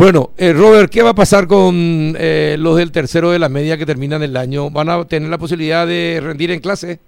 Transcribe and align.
Bueno, 0.00 0.30
eh, 0.38 0.52
Robert, 0.52 0.92
¿qué 0.92 1.02
va 1.02 1.10
a 1.10 1.14
pasar 1.14 1.48
con 1.48 1.74
eh, 2.16 2.54
los 2.56 2.76
del 2.76 2.92
tercero 2.92 3.32
de 3.32 3.40
la 3.40 3.48
media 3.48 3.76
que 3.76 3.84
terminan 3.84 4.22
el 4.22 4.36
año? 4.36 4.70
¿Van 4.70 4.88
a 4.88 5.04
tener 5.06 5.28
la 5.28 5.38
posibilidad 5.38 5.88
de 5.88 6.20
rendir 6.22 6.52
en 6.52 6.60
clase? 6.60 7.00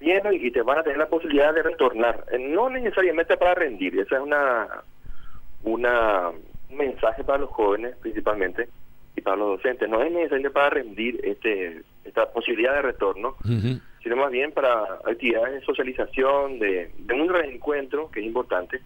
Bien, 0.00 0.20
y 0.30 0.50
te 0.50 0.60
van 0.60 0.80
a 0.80 0.82
tener 0.82 0.98
la 0.98 1.08
posibilidad 1.08 1.54
de 1.54 1.62
retornar. 1.62 2.26
Eh, 2.30 2.38
no 2.38 2.68
necesariamente 2.68 3.38
para 3.38 3.54
rendir, 3.54 3.98
esa 3.98 4.16
es 4.16 4.20
una, 4.20 4.68
una 5.64 6.28
un 6.68 6.76
mensaje 6.76 7.24
para 7.24 7.38
los 7.38 7.48
jóvenes 7.48 7.96
principalmente 8.02 8.68
y 9.16 9.22
para 9.22 9.38
los 9.38 9.56
docentes. 9.56 9.88
No 9.88 10.02
es 10.02 10.12
necesario 10.12 10.52
para 10.52 10.68
rendir 10.68 11.18
este 11.24 11.80
esta 12.04 12.30
posibilidad 12.30 12.74
de 12.74 12.82
retorno, 12.82 13.36
sino 14.02 14.16
más 14.16 14.30
bien 14.30 14.52
para 14.52 14.82
actividades 15.06 15.54
de 15.54 15.60
socialización, 15.62 16.58
de, 16.58 16.90
de 16.98 17.14
un 17.14 17.30
reencuentro, 17.30 18.10
que 18.10 18.20
es 18.20 18.26
importante, 18.26 18.82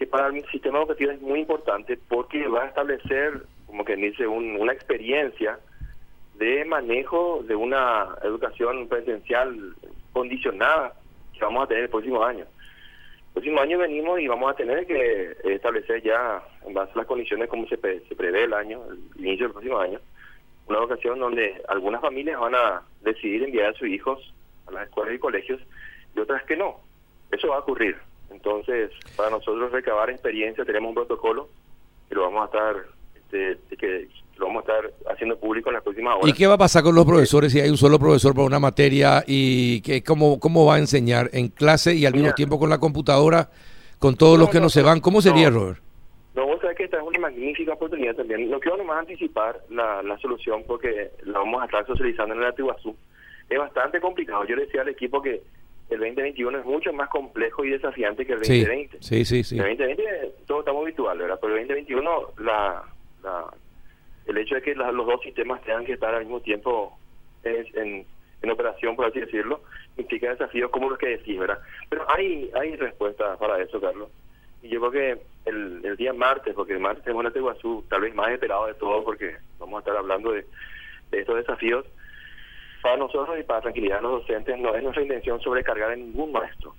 que 0.00 0.06
para 0.06 0.28
el 0.28 0.42
sistema 0.46 0.78
educativo 0.78 1.10
es 1.10 1.20
muy 1.20 1.40
importante 1.40 1.98
porque 2.08 2.48
va 2.48 2.62
a 2.62 2.68
establecer, 2.68 3.42
como 3.66 3.84
que 3.84 3.96
dice, 3.96 4.26
una 4.26 4.72
experiencia 4.72 5.60
de 6.36 6.64
manejo 6.64 7.44
de 7.46 7.54
una 7.54 8.08
educación 8.22 8.88
presencial 8.88 9.74
condicionada 10.14 10.94
que 11.34 11.44
vamos 11.44 11.64
a 11.64 11.66
tener 11.66 11.82
el 11.82 11.90
próximo 11.90 12.24
año. 12.24 12.46
El 12.46 13.32
próximo 13.34 13.60
año 13.60 13.76
venimos 13.76 14.18
y 14.20 14.26
vamos 14.26 14.50
a 14.50 14.56
tener 14.56 14.86
que 14.86 15.36
establecer 15.44 16.02
ya, 16.02 16.42
en 16.66 16.72
base 16.72 16.92
a 16.94 16.96
las 16.96 17.06
condiciones 17.06 17.50
como 17.50 17.66
se, 17.66 17.76
se 17.76 18.16
prevé 18.16 18.44
el 18.44 18.54
año, 18.54 18.80
el 19.18 19.26
inicio 19.26 19.48
del 19.48 19.52
próximo 19.52 19.80
año, 19.80 20.00
una 20.66 20.78
educación 20.78 21.18
donde 21.18 21.62
algunas 21.68 22.00
familias 22.00 22.40
van 22.40 22.54
a 22.54 22.82
decidir 23.02 23.42
enviar 23.42 23.74
a 23.74 23.74
sus 23.74 23.88
hijos 23.88 24.32
a 24.66 24.70
las 24.70 24.84
escuelas 24.84 25.14
y 25.14 25.18
colegios 25.18 25.60
y 26.16 26.20
otras 26.20 26.42
que 26.44 26.56
no. 26.56 26.80
Eso 27.30 27.48
va 27.48 27.56
a 27.56 27.60
ocurrir. 27.60 27.98
Entonces, 28.30 28.90
para 29.16 29.30
nosotros 29.30 29.72
recabar 29.72 30.10
experiencia 30.10 30.64
tenemos 30.64 30.90
un 30.90 30.94
protocolo 30.94 31.48
que 32.08 32.14
lo 32.14 32.22
vamos 32.22 32.42
a 32.42 32.44
estar 32.46 32.76
este, 33.32 33.76
que 33.76 34.08
lo 34.38 34.46
vamos 34.46 34.64
a 34.66 34.72
estar 34.72 35.12
haciendo 35.12 35.38
público 35.38 35.68
en 35.70 35.74
las 35.74 35.82
próximas 35.82 36.16
horas. 36.16 36.28
¿Y 36.28 36.32
qué 36.32 36.46
va 36.46 36.54
a 36.54 36.58
pasar 36.58 36.82
con 36.82 36.94
los 36.94 37.04
profesores 37.04 37.52
si 37.52 37.60
hay 37.60 37.70
un 37.70 37.76
solo 37.76 37.98
profesor 37.98 38.34
para 38.34 38.46
una 38.46 38.58
materia 38.58 39.22
y 39.26 39.80
que 39.82 40.02
cómo 40.02 40.40
cómo 40.40 40.64
va 40.66 40.76
a 40.76 40.78
enseñar 40.78 41.30
en 41.32 41.48
clase 41.48 41.94
y 41.94 42.06
al 42.06 42.14
mismo 42.14 42.32
tiempo 42.32 42.58
con 42.58 42.70
la 42.70 42.78
computadora 42.78 43.50
con 43.98 44.16
todos 44.16 44.38
los 44.38 44.48
que 44.48 44.60
no, 44.60 44.70
se 44.70 44.82
van? 44.82 45.00
¿Cómo 45.00 45.20
sería, 45.20 45.50
Robert? 45.50 45.78
No, 46.34 46.46
vos 46.46 46.60
sabés 46.60 46.76
que 46.76 46.84
esta 46.84 46.96
es 46.96 47.02
una 47.02 47.18
magnífica 47.18 47.74
oportunidad 47.74 48.14
también. 48.14 48.50
No 48.50 48.58
quiero 48.58 48.78
nomás 48.78 49.00
anticipar 49.00 49.60
la, 49.68 50.02
la 50.02 50.18
solución 50.18 50.64
porque 50.66 51.10
la 51.24 51.38
vamos 51.40 51.60
a 51.60 51.66
estar 51.66 51.86
socializando 51.86 52.34
en 52.34 52.40
el 52.40 52.46
Atiguazú. 52.46 52.96
Es 53.50 53.58
bastante 53.58 54.00
complicado. 54.00 54.44
Yo 54.46 54.56
le 54.56 54.64
decía 54.64 54.80
al 54.80 54.88
equipo 54.88 55.20
que 55.20 55.42
el 55.90 55.98
2021 55.98 56.58
es 56.58 56.64
mucho 56.64 56.92
más 56.92 57.08
complejo 57.08 57.64
y 57.64 57.70
desafiante 57.70 58.24
que 58.24 58.34
el 58.34 58.38
2020. 58.38 58.98
Sí, 59.00 59.24
sí, 59.24 59.42
sí. 59.42 59.58
El 59.58 59.76
2020 59.76 60.34
todo 60.46 60.60
estamos 60.60 60.82
habitual, 60.82 61.18
¿verdad? 61.18 61.38
Pero 61.40 61.56
el 61.56 61.66
2021 61.66 62.32
la, 62.38 62.84
la, 63.22 63.46
el 64.26 64.38
hecho 64.38 64.54
de 64.54 64.62
que 64.62 64.74
los 64.74 65.06
dos 65.06 65.20
sistemas 65.22 65.60
tengan 65.62 65.84
que 65.84 65.94
estar 65.94 66.14
al 66.14 66.22
mismo 66.22 66.40
tiempo 66.40 66.96
en, 67.42 68.06
en, 68.42 68.50
operación, 68.50 68.96
por 68.96 69.06
así 69.06 69.20
decirlo, 69.20 69.62
implica 69.96 70.30
desafíos 70.30 70.70
como 70.70 70.88
los 70.88 70.98
que 70.98 71.08
decís, 71.08 71.38
¿verdad? 71.38 71.58
Pero 71.88 72.06
hay 72.10 72.50
hay 72.54 72.76
respuesta 72.76 73.36
para 73.36 73.60
eso, 73.60 73.80
Carlos. 73.80 74.08
Y 74.62 74.68
yo 74.68 74.80
creo 74.80 74.92
que 74.92 75.22
el, 75.50 75.84
el 75.84 75.96
día 75.96 76.12
martes, 76.12 76.54
porque 76.54 76.74
el 76.74 76.80
martes 76.80 77.02
tenemos 77.02 77.20
una 77.20 77.32
Teguazú 77.32 77.84
tal 77.88 78.02
vez 78.02 78.14
más 78.14 78.30
esperado 78.30 78.66
de 78.66 78.74
todo, 78.74 79.04
porque 79.04 79.36
vamos 79.58 79.76
a 79.76 79.80
estar 79.80 79.96
hablando 79.96 80.32
de, 80.32 80.46
de 81.10 81.20
estos 81.20 81.36
desafíos, 81.36 81.84
para 82.82 82.96
nosotros 82.96 83.38
y 83.38 83.42
para 83.42 83.60
tranquilidad 83.62 83.96
de 83.96 84.02
los 84.02 84.20
docentes 84.20 84.58
no 84.58 84.74
es 84.74 84.82
nuestra 84.82 85.02
intención 85.02 85.40
sobrecargar 85.40 85.90
a 85.90 85.96
ningún 85.96 86.32
maestro. 86.32 86.74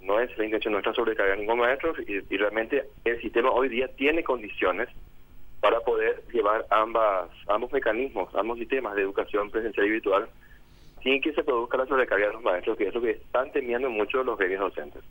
No 0.00 0.20
es 0.20 0.36
la 0.38 0.44
intención 0.44 0.72
nuestra 0.72 0.94
sobrecargar 0.94 1.36
a 1.36 1.40
ningún 1.40 1.58
maestro 1.58 1.94
y, 2.06 2.20
realmente 2.36 2.84
el 3.04 3.20
sistema 3.20 3.50
hoy 3.50 3.68
día 3.68 3.88
tiene 3.96 4.22
condiciones 4.22 4.88
para 5.60 5.80
poder 5.80 6.22
llevar 6.32 6.66
ambas 6.70 7.30
ambos 7.48 7.72
mecanismos, 7.72 8.32
ambos 8.34 8.58
sistemas 8.58 8.94
de 8.94 9.02
educación 9.02 9.50
presencial 9.50 9.86
y 9.86 9.90
virtual 9.90 10.28
sin 11.02 11.20
que 11.20 11.32
se 11.32 11.44
produzca 11.44 11.78
la 11.78 11.86
sobrecarga 11.86 12.26
de 12.26 12.32
los 12.32 12.42
maestros, 12.42 12.76
que 12.76 12.88
es 12.88 12.94
lo 12.94 13.00
que 13.00 13.12
están 13.12 13.52
temiendo 13.52 13.88
mucho 13.90 14.24
los 14.24 14.38
gremios 14.38 14.60
docentes. 14.60 15.02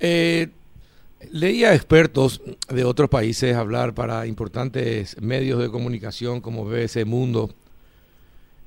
Eh, 0.00 0.48
leía 1.32 1.74
expertos 1.74 2.42
de 2.68 2.84
otros 2.84 3.08
países 3.08 3.54
hablar 3.56 3.94
para 3.94 4.26
importantes 4.26 5.20
medios 5.20 5.60
de 5.60 5.70
comunicación 5.70 6.40
como 6.40 6.64
BBC 6.64 7.04
Mundo, 7.04 7.50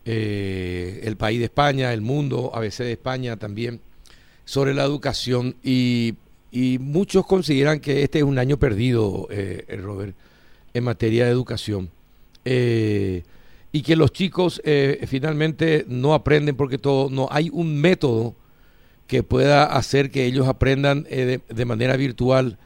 eh, 0.05 1.01
el 1.03 1.17
país 1.17 1.39
de 1.39 1.45
España, 1.45 1.93
el 1.93 2.01
mundo, 2.01 2.51
ABC 2.53 2.79
de 2.79 2.93
España 2.93 3.37
también, 3.37 3.79
sobre 4.49 4.73
la 4.73 4.83
educación 4.83 5.55
y, 5.63 6.15
muchos 6.79 7.27
consideran 7.27 7.79
que 7.79 8.01
este 8.01 8.17
es 8.17 8.23
un 8.23 8.39
año 8.39 8.57
perdido, 8.57 9.27
eh, 9.29 9.63
Robert, 9.83 10.15
en 10.73 10.83
materia 10.83 11.25
de 11.25 11.31
educación. 11.31 11.91
Eh, 12.45 13.21
y 13.71 13.83
que 13.83 13.95
los 13.95 14.11
chicos 14.11 14.59
eh, 14.65 15.05
finalmente 15.07 15.85
no 15.87 16.15
aprenden 16.15 16.55
porque 16.55 16.79
todo, 16.79 17.11
no 17.11 17.27
hay 17.29 17.51
un 17.53 17.79
método 17.79 18.33
que 19.05 19.21
pueda 19.21 19.65
hacer 19.65 20.09
que 20.09 20.25
ellos 20.25 20.47
aprendan 20.47 21.03
de, 21.03 21.41
de, 21.47 21.65
manera 21.65 21.95
virtual. 21.95 22.57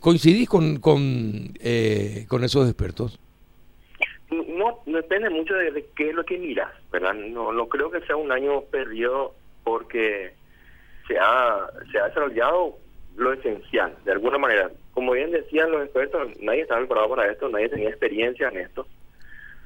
¿Coincidís 0.00 0.48
con, 0.48 0.78
con, 0.78 1.52
con 2.28 2.44
esos 2.44 2.66
expertos? 2.66 3.18
No, 4.30 4.78
depende 4.86 5.28
mucho 5.28 5.54
de, 5.54 5.86
qué 5.96 6.10
es 6.10 6.14
lo 6.14 6.24
que 6.24 6.38
miras, 6.38 6.72
¿verdad? 6.90 7.14
No, 7.14 7.68
creo 7.68 7.90
que 7.90 8.00
sea 8.02 8.16
un 8.16 8.30
año 8.30 8.62
perdido 8.62 9.34
porque 9.64 10.32
se 11.08 11.18
ha, 11.18 11.68
desarrollado 11.92 12.76
lo 13.16 13.32
esencial, 13.32 13.96
de 14.04 14.12
alguna 14.12 14.38
manera. 14.38 14.70
Como 14.92 15.12
bien 15.12 15.32
decían 15.32 15.72
los 15.72 15.82
expertos, 15.82 16.28
nadie 16.40 16.62
estaba 16.62 16.80
preparado 16.80 17.10
para 17.10 17.30
esto, 17.30 17.48
nadie 17.48 17.68
tenía 17.68 17.88
experiencia 17.88 18.48
en 18.48 18.58
esto. 18.58 18.86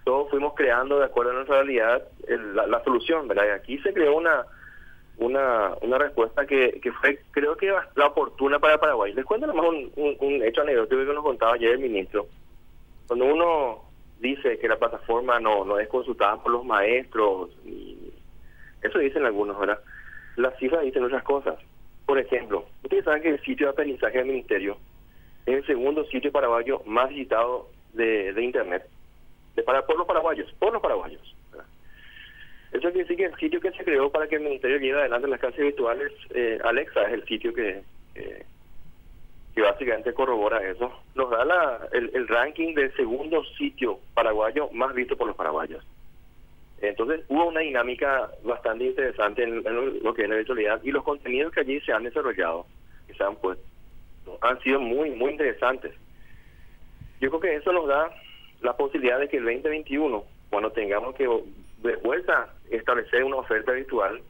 Todos 0.04 0.30
fuimos 0.30 0.54
creando, 0.54 0.98
de 0.98 1.06
acuerdo 1.06 1.32
a 1.32 1.34
nuestra 1.34 1.56
realidad, 1.56 2.02
la, 2.54 2.82
solución, 2.84 3.28
¿verdad? 3.28 3.46
Y 3.46 3.50
aquí 3.50 3.78
se 3.78 3.92
creó 3.92 4.16
una 4.16 4.44
una 5.16 5.74
una 5.80 5.96
respuesta 5.96 6.44
que, 6.44 6.80
que 6.82 6.90
fue, 6.90 7.20
creo 7.30 7.56
que 7.56 7.72
la 7.94 8.06
oportuna 8.06 8.58
para 8.58 8.78
Paraguay. 8.78 9.12
Les 9.12 9.24
cuento 9.24 9.46
nomás 9.46 9.66
un, 9.66 10.16
un 10.18 10.42
hecho 10.42 10.62
anecdótico 10.62 11.06
que 11.06 11.14
nos 11.14 11.22
contaba 11.22 11.54
ayer 11.54 11.72
el 11.72 11.78
ministro. 11.78 12.26
Cuando 13.06 13.26
uno 13.26 13.83
dice 14.20 14.58
que 14.58 14.68
la 14.68 14.78
plataforma 14.78 15.40
no, 15.40 15.64
no 15.64 15.78
es 15.78 15.88
consultada 15.88 16.42
por 16.42 16.52
los 16.52 16.64
maestros. 16.64 17.50
Y 17.64 18.12
eso 18.82 18.98
dicen 18.98 19.24
algunos, 19.24 19.58
¿verdad? 19.58 19.80
Las 20.36 20.56
cifras 20.58 20.82
dicen 20.82 21.04
otras 21.04 21.22
cosas. 21.22 21.56
Por 22.06 22.18
ejemplo, 22.18 22.66
ustedes 22.82 23.04
saben 23.04 23.22
que 23.22 23.30
el 23.30 23.40
sitio 23.42 23.66
de 23.66 23.72
aprendizaje 23.72 24.18
del 24.18 24.26
ministerio 24.26 24.76
es 25.46 25.54
el 25.56 25.66
segundo 25.66 26.04
sitio 26.06 26.32
paraguayo 26.32 26.82
más 26.86 27.08
visitado 27.08 27.68
de, 27.92 28.32
de 28.32 28.42
Internet. 28.42 28.86
De 29.56 29.62
para, 29.62 29.86
por 29.86 29.96
los 29.96 30.06
paraguayos, 30.06 30.52
por 30.58 30.72
los 30.72 30.82
paraguayos. 30.82 31.34
Eso 32.72 32.90
quiere 32.90 33.04
decir 33.04 33.16
que 33.16 33.24
el 33.26 33.36
sitio 33.36 33.60
que 33.60 33.70
se 33.70 33.84
creó 33.84 34.10
para 34.10 34.26
que 34.26 34.34
el 34.34 34.42
ministerio 34.42 34.78
lleve 34.78 34.98
adelante 34.98 35.28
las 35.28 35.38
clases 35.38 35.60
virtuales, 35.60 36.12
eh, 36.30 36.58
Alexa 36.64 37.04
es 37.04 37.12
el 37.12 37.24
sitio 37.24 37.54
que, 37.54 37.84
que 39.54 39.62
básicamente 39.62 40.12
corrobora 40.12 40.68
eso, 40.68 40.92
nos 41.14 41.30
da 41.30 41.44
la, 41.44 41.88
el, 41.92 42.26
ranking 42.26 42.74
del 42.74 42.92
segundo 42.96 43.44
sitio 43.56 44.00
paraguayo 44.12 44.68
más 44.72 44.92
visto 44.94 45.16
por 45.16 45.28
los 45.28 45.36
paraguayos. 45.36 45.84
Entonces 46.80 47.24
hubo 47.28 47.46
una 47.46 47.60
dinámica 47.60 48.30
bastante 48.42 48.84
interesante 48.84 49.44
en, 49.44 49.62
lo 50.02 50.12
que 50.12 50.24
es 50.24 50.28
la 50.28 50.36
virtualidad 50.36 50.82
y 50.82 50.90
los 50.90 51.04
contenidos 51.04 51.52
que 51.52 51.60
allí 51.60 51.80
se 51.80 51.92
han 51.92 52.02
desarrollado, 52.02 52.66
que 53.06 53.14
se 53.14 53.22
han 53.22 53.36
puesto, 53.36 53.64
han 54.40 54.60
sido 54.60 54.80
muy, 54.80 55.10
muy 55.10 55.30
interesantes. 55.30 55.94
Yo 57.20 57.30
creo 57.30 57.40
que 57.40 57.54
eso 57.54 57.72
nos 57.72 57.86
da 57.86 58.10
la 58.60 58.76
posibilidad 58.76 59.20
de 59.20 59.28
que 59.28 59.36
el 59.36 59.44
2021, 59.44 60.24
cuando 60.50 60.72
tengamos 60.72 61.14
que 61.14 61.28
de 61.78 61.96
vuelta 61.96 62.52
establecer 62.70 63.22
una 63.22 63.36
oferta 63.36 63.70
virtual, 63.70 64.20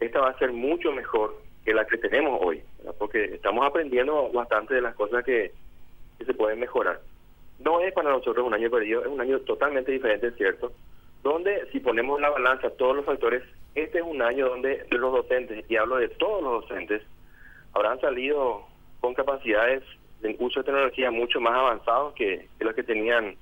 esta 0.00 0.20
va 0.20 0.30
a 0.30 0.38
ser 0.38 0.52
mucho 0.52 0.92
mejor 0.92 1.40
que 1.64 1.72
la 1.72 1.86
que 1.86 1.96
tenemos 1.96 2.38
hoy, 2.42 2.62
porque 2.92 3.24
estamos 3.24 3.66
aprendiendo 3.66 4.30
bastante 4.32 4.74
de 4.74 4.82
las 4.82 4.94
cosas 4.94 5.24
que, 5.24 5.52
se 6.24 6.32
pueden 6.32 6.58
mejorar. 6.58 7.00
No 7.58 7.80
es 7.80 7.92
para 7.92 8.10
nosotros 8.10 8.46
un 8.46 8.54
año 8.54 8.70
perdido, 8.70 9.02
es 9.02 9.08
un 9.08 9.20
año 9.20 9.40
totalmente 9.40 9.92
diferente, 9.92 10.30
cierto, 10.32 10.72
donde 11.22 11.68
si 11.70 11.80
ponemos 11.80 12.16
en 12.16 12.22
la 12.22 12.30
balanza 12.30 12.70
todos 12.70 12.96
los 12.96 13.04
factores, 13.04 13.42
este 13.74 13.98
es 13.98 14.04
un 14.04 14.22
año 14.22 14.48
donde 14.48 14.86
los 14.90 15.12
docentes, 15.12 15.68
y 15.68 15.76
hablo 15.76 15.96
de 15.96 16.08
todos 16.08 16.42
los 16.42 16.62
docentes, 16.62 17.02
habrán 17.74 18.00
salido 18.00 18.64
con 19.00 19.12
capacidades 19.12 19.82
de 20.20 20.34
uso 20.38 20.60
de 20.60 20.64
tecnología 20.64 21.10
mucho 21.10 21.40
más 21.40 21.54
avanzados 21.54 22.14
que, 22.14 22.48
los 22.60 22.74
que 22.74 22.82
tenían 22.82 23.36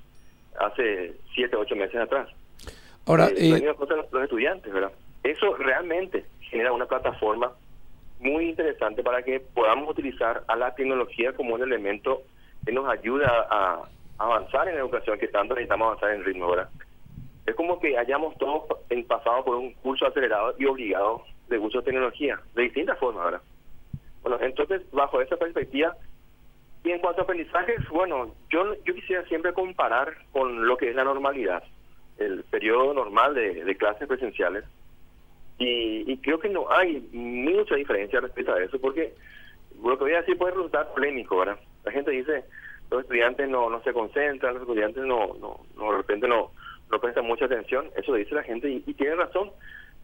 hace 0.59 1.13
siete, 1.33 1.55
ocho 1.55 1.75
meses 1.75 1.95
atrás. 1.95 2.27
Ahora, 3.05 3.27
eh, 3.29 3.49
eh 3.49 3.75
los 4.11 4.23
estudiantes, 4.23 4.73
¿verdad? 4.73 4.91
Eso 5.23 5.55
realmente 5.55 6.25
genera 6.41 6.73
una 6.73 6.85
plataforma 6.85 7.53
muy 8.23 8.49
interesante 8.49 9.03
para 9.03 9.21
que 9.23 9.39
podamos 9.39 9.89
utilizar 9.89 10.43
a 10.47 10.55
la 10.55 10.73
tecnología 10.75 11.33
como 11.33 11.55
un 11.55 11.61
elemento 11.61 12.23
que 12.65 12.71
nos 12.71 12.87
ayuda 12.89 13.47
a 13.49 13.83
avanzar 14.17 14.67
en 14.67 14.75
la 14.75 14.81
educación, 14.81 15.19
que 15.19 15.27
tanto 15.27 15.53
necesitamos 15.53 15.87
avanzar 15.87 16.11
en 16.11 16.23
ritmo 16.23 16.45
ahora. 16.45 16.69
Es 17.45 17.55
como 17.55 17.79
que 17.79 17.97
hayamos 17.97 18.37
todos 18.37 18.63
pasado 19.07 19.43
por 19.43 19.55
un 19.57 19.73
curso 19.73 20.05
acelerado 20.07 20.55
y 20.57 20.65
obligado 20.65 21.23
de 21.49 21.59
uso 21.59 21.79
de 21.79 21.85
tecnología, 21.85 22.39
de 22.55 22.63
distintas 22.63 22.97
formas 22.99 23.25
ahora. 23.25 23.41
Bueno, 24.21 24.37
entonces, 24.41 24.81
bajo 24.91 25.21
esa 25.21 25.37
perspectiva, 25.37 25.95
Y 26.85 26.91
en 26.91 26.99
cuanto 26.99 27.21
a 27.21 27.23
aprendizajes, 27.23 27.79
bueno, 27.89 28.35
yo, 28.49 28.75
yo 28.83 28.93
quisiera 28.93 29.23
siempre 29.25 29.53
comparar 29.53 30.13
con 30.33 30.67
lo 30.67 30.75
que 30.75 30.89
es 30.89 30.95
la 30.95 31.05
normalidad, 31.05 31.63
el 32.17 32.43
periodo 32.43 32.93
normal 32.93 33.33
de, 33.35 33.63
de 33.63 33.77
clases 33.77 34.05
presenciales. 34.05 34.65
Y, 35.59 36.11
y, 36.11 36.17
creo 36.17 36.39
que 36.39 36.49
no 36.49 36.65
hay 36.71 37.07
mucha 37.11 37.75
diferencia 37.75 38.19
respecto 38.19 38.53
a 38.53 38.63
eso, 38.63 38.79
porque 38.79 39.13
lo 39.83 39.97
que 39.97 40.03
voy 40.03 40.13
a 40.13 40.21
decir 40.21 40.37
puede 40.37 40.53
resultar 40.53 40.91
polémico, 40.93 41.37
¿verdad? 41.37 41.59
La 41.85 41.91
gente 41.91 42.11
dice, 42.11 42.43
los 42.89 43.01
estudiantes 43.01 43.47
no, 43.47 43.69
no 43.69 43.81
se 43.83 43.93
concentran, 43.93 44.55
los 44.55 44.63
estudiantes 44.63 45.03
no, 45.03 45.33
no, 45.39 45.59
no 45.75 45.91
de 45.91 45.97
repente 45.97 46.27
no, 46.27 46.51
no 46.91 46.99
prestan 46.99 47.25
mucha 47.25 47.45
atención, 47.45 47.87
eso 47.95 48.13
dice 48.13 48.35
la 48.35 48.43
gente 48.43 48.69
y, 48.69 48.83
y 48.85 48.93
tiene 48.93 49.15
razón, 49.15 49.51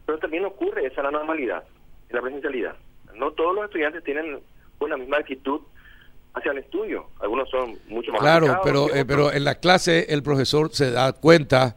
pero 0.06 0.20
también 0.20 0.46
ocurre 0.46 0.86
esa 0.86 1.02
la 1.02 1.12
normalidad, 1.12 1.64
la 2.10 2.22
presencialidad. 2.22 2.76
No 3.16 3.32
todos 3.32 3.56
los 3.56 3.66
estudiantes 3.66 4.04
tienen 4.04 4.40
una 4.80 4.98
misma 4.98 5.18
actitud 5.18 5.62
hacia 6.34 6.52
el 6.52 6.60
estudio. 6.60 7.08
Algunos 7.20 7.50
son 7.50 7.78
mucho 7.88 8.12
más 8.12 8.22
Claro, 8.22 8.60
pero 8.64 8.94
eh, 8.94 9.06
pero 9.06 9.32
en 9.32 9.44
la 9.44 9.56
clase 9.56 10.08
el 10.10 10.24
profesor 10.24 10.72
se 10.72 10.92
da 10.92 11.14
cuenta 11.14 11.76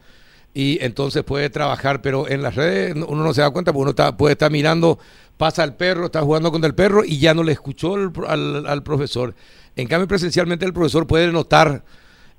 y 0.55 0.79
entonces 0.85 1.25
puede 1.25 1.51
trabajar, 1.51 2.03
pero 2.03 2.29
en 2.29 2.43
las 2.43 2.55
redes 2.55 2.95
uno 2.95 3.23
no 3.23 3.33
se 3.35 3.41
da 3.41 3.51
cuenta 3.51 3.73
porque 3.73 3.83
uno 3.83 3.91
está, 3.91 4.17
puede 4.17 4.33
estar 4.33 4.51
mirando, 4.51 4.99
pasa 5.37 5.65
el 5.65 5.75
perro, 5.75 6.07
está 6.07 6.21
jugando 6.21 6.53
con 6.53 6.63
el 6.65 6.75
perro 6.75 7.05
y 7.05 7.19
ya 7.19 7.33
no 7.35 7.43
le 7.43 7.53
escuchó 7.53 7.95
al, 7.95 8.67
al, 8.67 8.83
profesor. 8.83 9.35
En 9.77 9.89
cambio, 9.89 10.07
presencialmente 10.07 10.67
el 10.67 10.75
profesor 10.75 11.07
puede 11.07 11.33
notar 11.33 11.85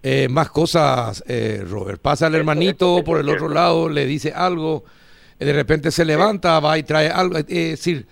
eh, 0.04 0.28
más 0.30 0.50
cosas, 0.50 1.24
eh, 1.28 1.64
Robert. 1.68 2.02
Pasa 2.02 2.28
el 2.28 2.36
hermanito 2.36 3.04
por 3.04 3.20
el 3.20 3.30
otro 3.30 3.50
lado, 3.50 3.90
le 3.90 4.06
dice 4.06 4.32
algo, 4.32 4.84
de 5.40 5.54
repente 5.54 5.90
se 5.90 6.06
levanta, 6.06 6.60
va 6.60 6.78
y 6.78 6.84
trae 6.84 7.10
algo. 7.10 7.38
Es 7.38 7.48
decir, 7.48 8.06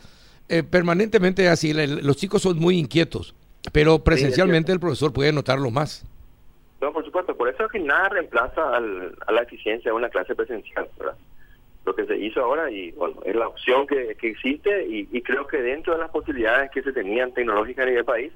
permanentemente 0.70 1.48
así, 1.48 1.74
los 1.74 2.18
chicos 2.18 2.42
son 2.42 2.58
muy 2.58 2.78
inquietos. 2.78 3.36
Pero 3.72 4.04
presencialmente 4.04 4.72
el 4.72 4.80
profesor 4.80 5.14
puede 5.14 5.32
notarlo 5.32 5.70
más. 5.70 6.04
No, 6.82 6.92
por 6.92 7.06
supuesto, 7.06 7.38
por 7.38 7.48
eso 7.48 7.66
es 7.66 7.72
que 7.72 7.80
nada 7.80 8.10
reemplaza 8.10 8.76
al, 8.76 9.16
a 9.28 9.32
la 9.32 9.44
eficiencia 9.44 9.92
de 9.92 9.96
una 9.96 10.10
clase 10.10 10.34
presencial. 10.34 10.90
Lo 11.86 11.96
que 11.96 12.06
se 12.06 12.18
hizo 12.18 12.42
ahora 12.42 12.72
y 12.72 12.92
bueno, 12.92 13.22
es 13.24 13.36
la 13.36 13.48
opción 13.48 13.86
que, 13.86 14.16
que 14.16 14.30
existe 14.30 14.86
y, 14.88 15.08
y, 15.12 15.22
creo 15.22 15.48
que 15.48 15.62
dentro 15.62 15.94
de 15.94 16.00
las 16.00 16.12
posibilidades 16.12 16.72
que 16.72 16.82
se 16.82 16.92
tenían 16.92 17.34
tecnológicas 17.34 17.88
en 17.88 17.98
el 17.98 18.06
país, 18.06 18.34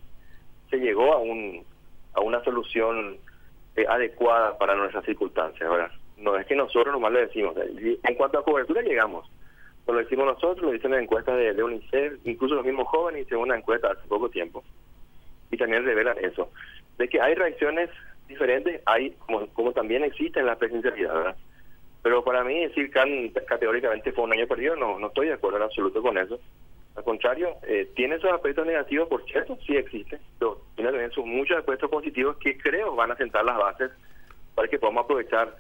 se 0.70 0.78
llegó 0.78 1.14
a 1.14 1.18
un 1.18 1.64
a 2.14 2.22
una 2.22 2.44
solución 2.44 3.18
eh, 3.76 3.86
adecuada 3.88 4.58
para 4.58 4.76
nuestras 4.76 5.06
circunstancias, 5.06 5.70
¿verdad? 5.70 5.92
No 6.18 6.38
es 6.38 6.46
que 6.46 6.56
nosotros 6.56 6.94
nomás 6.94 7.12
lo 7.12 7.20
decimos. 7.20 7.56
En 7.58 8.16
cuanto 8.16 8.40
a 8.40 8.44
cobertura 8.44 8.82
llegamos. 8.82 9.30
Lo 9.86 9.94
decimos 9.96 10.26
nosotros, 10.26 10.66
lo 10.66 10.72
dicen 10.72 10.94
en 10.94 11.02
encuestas 11.02 11.38
de, 11.38 11.54
de 11.54 11.62
UNICEF, 11.64 12.14
incluso 12.26 12.56
los 12.56 12.66
mismos 12.66 12.88
jóvenes 12.88 13.24
hicieron 13.24 13.44
una 13.44 13.58
encuesta 13.58 13.92
hace 13.92 14.08
poco 14.08 14.30
tiempo 14.30 14.64
y 15.52 15.58
también 15.58 15.86
revelan 15.86 16.18
eso, 16.24 16.50
de 16.98 17.08
que 17.08 17.22
hay 17.22 17.36
reacciones 17.36 17.90
diferentes, 18.28 18.82
hay 18.86 19.12
como, 19.12 19.48
como 19.48 19.72
también 19.72 20.04
existe 20.04 20.40
en 20.40 20.48
la 20.48 20.58
presencialidad, 20.58 21.14
¿verdad? 21.14 21.36
Pero 22.02 22.24
para 22.24 22.44
mí 22.44 22.60
decir 22.60 22.92
que 22.92 23.32
categóricamente 23.48 24.12
fue 24.12 24.26
un 24.26 24.34
año 24.34 24.48
perdido, 24.48 24.76
no, 24.76 25.00
no 25.00 25.08
estoy 25.08 25.28
de 25.28 25.34
acuerdo 25.34 25.58
en 25.58 25.64
absoluto 25.64 26.02
con 26.02 26.18
eso. 26.18 26.40
Al 26.96 27.04
contrario, 27.04 27.58
eh, 27.64 27.90
tiene 27.96 28.20
sus 28.20 28.30
aspectos 28.32 28.66
negativos, 28.66 29.10
por 29.10 29.26
cierto, 29.26 29.58
sí 29.66 29.76
existe, 29.76 30.20
pero 30.40 30.62
tiene 30.76 30.92
también 30.92 31.12
sus 31.12 31.26
muchos 31.26 31.58
aspectos 31.58 31.90
positivos 31.90 32.38
que 32.38 32.58
creo 32.58 32.96
van 32.96 33.12
a 33.12 33.18
sentar 33.18 33.44
las 33.44 33.58
bases 33.58 33.92
para 34.54 34.68
que 34.68 34.80
podamos 34.80 35.04
aprovechar 35.04 35.58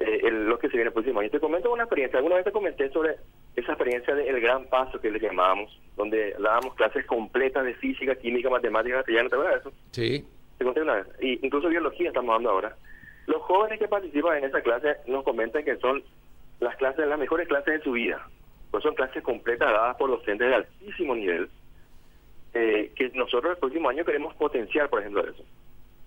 eh, 0.00 0.20
el, 0.24 0.46
lo 0.46 0.58
que 0.58 0.68
se 0.68 0.72
viene 0.72 0.88
el 0.88 0.92
próximo 0.92 1.20
año. 1.20 1.30
Te 1.30 1.40
comento 1.40 1.72
una 1.72 1.84
experiencia, 1.84 2.18
alguna 2.18 2.36
vez 2.36 2.44
te 2.44 2.52
comenté 2.52 2.90
sobre 2.90 3.16
esa 3.56 3.72
experiencia 3.72 4.14
del 4.14 4.40
gran 4.40 4.66
paso 4.66 5.00
que 5.00 5.10
le 5.10 5.18
llamábamos, 5.18 5.80
donde 5.96 6.34
dábamos 6.38 6.74
clases 6.74 7.06
completas 7.06 7.64
de 7.64 7.74
física, 7.74 8.14
química, 8.16 8.50
matemática, 8.50 9.02
¿te 9.02 9.18
acuerdas 9.18 9.52
de 9.52 9.60
eso? 9.60 9.72
Sí. 9.92 10.26
Incluso 11.20 11.68
biología 11.68 12.08
estamos 12.08 12.34
dando 12.34 12.50
ahora. 12.50 12.76
Los 13.26 13.42
jóvenes 13.42 13.78
que 13.78 13.88
participan 13.88 14.38
en 14.38 14.44
esa 14.44 14.60
clase 14.60 14.96
nos 15.06 15.24
comentan 15.24 15.64
que 15.64 15.76
son 15.76 16.02
las 16.60 16.76
clases, 16.76 17.06
las 17.06 17.18
mejores 17.18 17.48
clases 17.48 17.78
de 17.78 17.84
su 17.84 17.92
vida. 17.92 18.26
Pues 18.70 18.82
son 18.82 18.94
clases 18.94 19.22
completas 19.22 19.72
dadas 19.72 19.96
por 19.96 20.10
docentes 20.10 20.48
de 20.48 20.54
altísimo 20.54 21.14
nivel, 21.14 21.48
eh, 22.54 22.92
que 22.94 23.10
nosotros 23.14 23.52
el 23.52 23.58
próximo 23.58 23.88
año 23.88 24.04
queremos 24.04 24.34
potenciar, 24.34 24.88
por 24.88 25.00
ejemplo, 25.00 25.24
eso. 25.26 25.44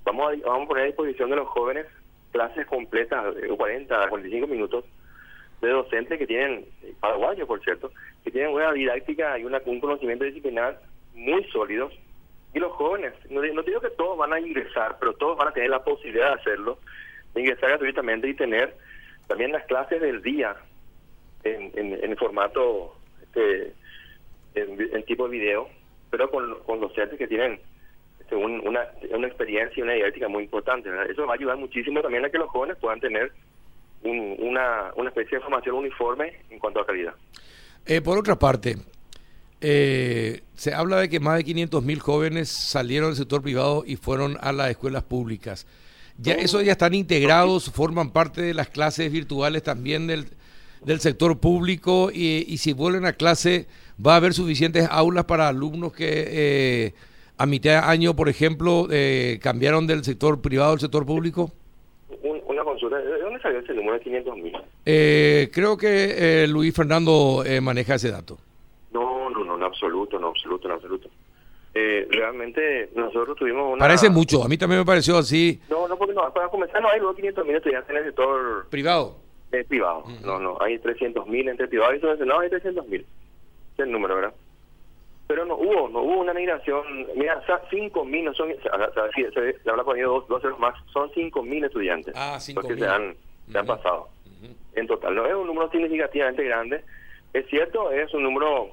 Vamos 0.06 0.34
a, 0.34 0.48
vamos 0.48 0.66
a 0.66 0.68
poner 0.68 0.84
a 0.84 0.88
disposición 0.88 1.30
de 1.30 1.38
los 1.38 1.48
jóvenes 1.48 1.88
clases 2.32 2.66
completas 2.68 3.36
de 3.36 3.48
40 3.48 4.04
a 4.04 4.10
45 4.10 4.48
minutos 4.48 4.86
de 5.62 5.70
docentes 5.70 6.20
que 6.20 6.28
tienen, 6.28 6.66
paraguayos 7.00 7.48
por 7.48 7.64
cierto, 7.64 7.92
que 8.24 8.32
tienen 8.32 8.54
una 8.54 8.74
didáctica 8.74 9.40
y 9.40 9.46
una, 9.46 9.62
un 9.66 9.80
conocimiento 9.80 10.26
disciplinar 10.26 10.82
muy 11.14 11.44
sólidos. 11.46 11.94
Y 12.54 12.60
los 12.60 12.72
jóvenes, 12.74 13.14
no, 13.30 13.42
digo 13.42 13.82
que 13.82 13.90
todos 13.92 14.18
van 14.18 14.34
a 14.34 14.40
ingresar, 14.40 14.98
pero 15.00 15.14
todos 15.14 15.38
van 15.38 15.48
a 15.48 15.54
tener 15.54 15.70
la 15.70 15.84
posibilidad 15.84 16.28
de 16.28 16.42
hacerlo, 16.42 16.78
de 17.34 17.42
ingresar 17.42 17.70
gratuitamente 17.70 18.30
y 18.30 18.36
tener 18.36 18.76
también 19.28 19.52
las 19.52 19.66
clases 19.66 20.02
del 20.02 20.22
día 20.22 20.56
en, 21.44 22.16
formato, 22.18 22.96
este, 23.22 23.74
en, 24.54 25.04
tipo 25.04 25.28
de 25.28 25.38
video, 25.38 25.70
pero 26.12 26.30
con, 26.30 26.80
docentes 26.80 27.18
que 27.18 27.28
tienen 27.28 27.60
este, 28.20 28.36
una, 28.36 28.88
una 29.10 29.28
experiencia 29.28 29.80
y 29.80 29.82
una 29.82 29.94
didáctica 29.94 30.28
muy 30.28 30.44
importante. 30.44 30.90
Eso 31.10 31.26
va 31.26 31.34
a 31.34 31.36
ayudar 31.36 31.58
muchísimo 31.58 32.02
también 32.02 32.24
a 32.24 32.30
que 32.30 32.38
los 32.38 32.50
jóvenes 32.50 32.78
puedan 32.78 33.00
tener 33.00 33.32
una, 34.04 34.92
una 34.96 35.10
especie 35.10 35.38
de 35.38 35.44
formación 35.44 35.76
uniforme 35.76 36.34
en 36.50 36.60
cuanto 36.60 36.82
a 36.82 36.86
calidad. 36.86 37.16
Eh, 37.86 38.02
por 38.02 38.18
otra 38.18 38.38
parte, 38.38 38.76
eh, 39.64 40.42
se 40.56 40.74
habla 40.74 40.98
de 40.98 41.10
que 41.10 41.20
más 41.20 41.38
de 41.38 41.44
500 41.46 41.84
mil 41.84 42.00
jóvenes 42.00 42.50
salieron 42.50 43.10
del 43.10 43.18
sector 43.18 43.42
privado 43.42 43.84
y 43.88 43.96
fueron 43.96 44.38
a 44.42 44.52
las 44.52 44.70
escuelas 44.70 45.04
públicas. 45.04 45.66
Ya, 46.18 46.34
¿Esos 46.34 46.64
ya 46.64 46.74
están 46.74 46.94
integrados, 46.94 47.72
forman 47.72 48.12
parte 48.12 48.42
de 48.42 48.54
las 48.54 48.70
clases 48.70 49.12
virtuales 49.12 49.64
también 49.64 50.06
del, 50.06 50.28
del 50.86 51.00
sector 51.00 51.40
público? 51.40 52.12
Y, 52.14 52.46
y, 52.48 52.58
si 52.58 52.74
vuelven 52.74 53.06
a 53.06 53.14
clase, 53.14 53.66
¿va 54.06 54.14
a 54.14 54.18
haber 54.18 54.34
suficientes 54.34 54.88
aulas 54.92 55.26
para 55.26 55.48
alumnos 55.48 55.94
que 55.94 56.26
eh, 56.28 56.94
a 57.38 57.46
mitad 57.46 57.72
de 57.72 57.78
año, 57.78 58.16
por 58.16 58.30
ejemplo, 58.30 58.88
eh, 58.92 59.40
cambiaron 59.42 59.88
del 59.88 60.04
sector 60.04 60.42
privado 60.42 60.74
al 60.74 60.80
sector 60.80 61.06
público? 61.06 61.52
una 62.46 62.64
consulta, 62.64 62.98
¿de 62.98 63.20
dónde 63.20 63.42
salió 63.42 63.60
ese 63.60 63.74
número 63.74 63.94
de 63.94 64.00
500 64.02 64.38
mil? 64.38 64.54
Eh, 64.86 65.50
creo 65.52 65.76
que 65.76 66.46
Luis 66.48 66.74
Fernando 66.74 67.44
eh, 67.46 67.60
maneja 67.60 67.96
ese 67.96 68.12
dato. 68.12 68.38
No, 69.82 69.90
en 69.90 70.10
absoluto, 70.10 70.20
no, 70.20 70.28
absoluto, 70.28 70.68
en 70.68 70.74
absoluto. 70.74 71.10
Eh, 71.74 72.08
realmente 72.10 72.90
nosotros 72.96 73.36
tuvimos 73.38 73.74
una... 73.74 73.80
Parece 73.80 74.10
mucho, 74.10 74.44
a 74.44 74.48
mí 74.48 74.58
también 74.58 74.82
me 74.82 74.86
pareció 74.86 75.18
así. 75.18 75.60
No, 75.70 75.88
no, 75.88 75.98
porque 75.98 76.14
no, 76.14 76.32
para 76.32 76.48
comenzar 76.50 76.82
no 76.82 76.90
hay 76.90 77.00
luego 77.00 77.16
500 77.16 77.46
mil 77.46 77.56
estudiantes 77.56 77.90
en 77.90 77.98
el 77.98 78.04
sector... 78.06 78.70
Privado. 78.70 79.18
Eh, 79.52 79.64
privado, 79.64 80.00
uh 80.06 80.10
-huh. 80.10 80.22
no, 80.22 80.40
no, 80.40 80.58
hay 80.62 80.80
300 80.80 81.28
mil 81.28 81.48
entre 81.48 81.68
privados 81.68 81.96
y 81.96 82.00
subvencionados, 82.00 82.44
hay 82.44 82.50
300 82.50 82.88
mil. 82.88 83.02
Es 83.74 83.80
el 83.80 83.92
número, 83.92 84.16
¿verdad? 84.16 84.34
pero 85.28 85.46
no 85.46 85.56
hubo 85.56 85.90
no 85.90 86.02
hubo 86.02 86.20
una 86.20 86.34
migración 86.34 87.08
mira 87.16 87.38
o 87.38 87.46
sea, 87.46 87.62
mil 88.06 88.26
no 88.26 88.34
son 88.34 88.52
o 88.52 88.62
sea, 88.94 89.10
se, 89.16 89.32
se, 89.32 89.60
se 89.60 89.70
habrá 89.70 89.84
ponido 89.84 90.12
dos, 90.12 90.28
dos 90.28 90.42
ceros 90.42 90.60
más 90.60 90.76
son 90.92 91.10
cinco 91.14 91.42
mil 91.44 91.64
estudiantes 91.64 92.14
ah, 92.18 92.38
cinco 92.40 92.62
los 92.62 92.68
que 92.70 92.76
mil. 92.76 92.84
se 92.84 92.90
han, 92.90 93.16
se 93.52 93.58
han 93.58 93.66
pasado 93.66 94.10
uh 94.26 94.46
-huh. 94.46 94.56
en 94.76 94.88
total 94.88 95.16
no 95.16 95.26
es 95.26 95.34
un 95.34 95.48
número 95.48 95.70
significativamente 95.72 96.44
grande 96.44 96.84
es 97.32 97.48
cierto 97.48 97.92
es 97.92 98.14
un 98.14 98.24
número 98.24 98.70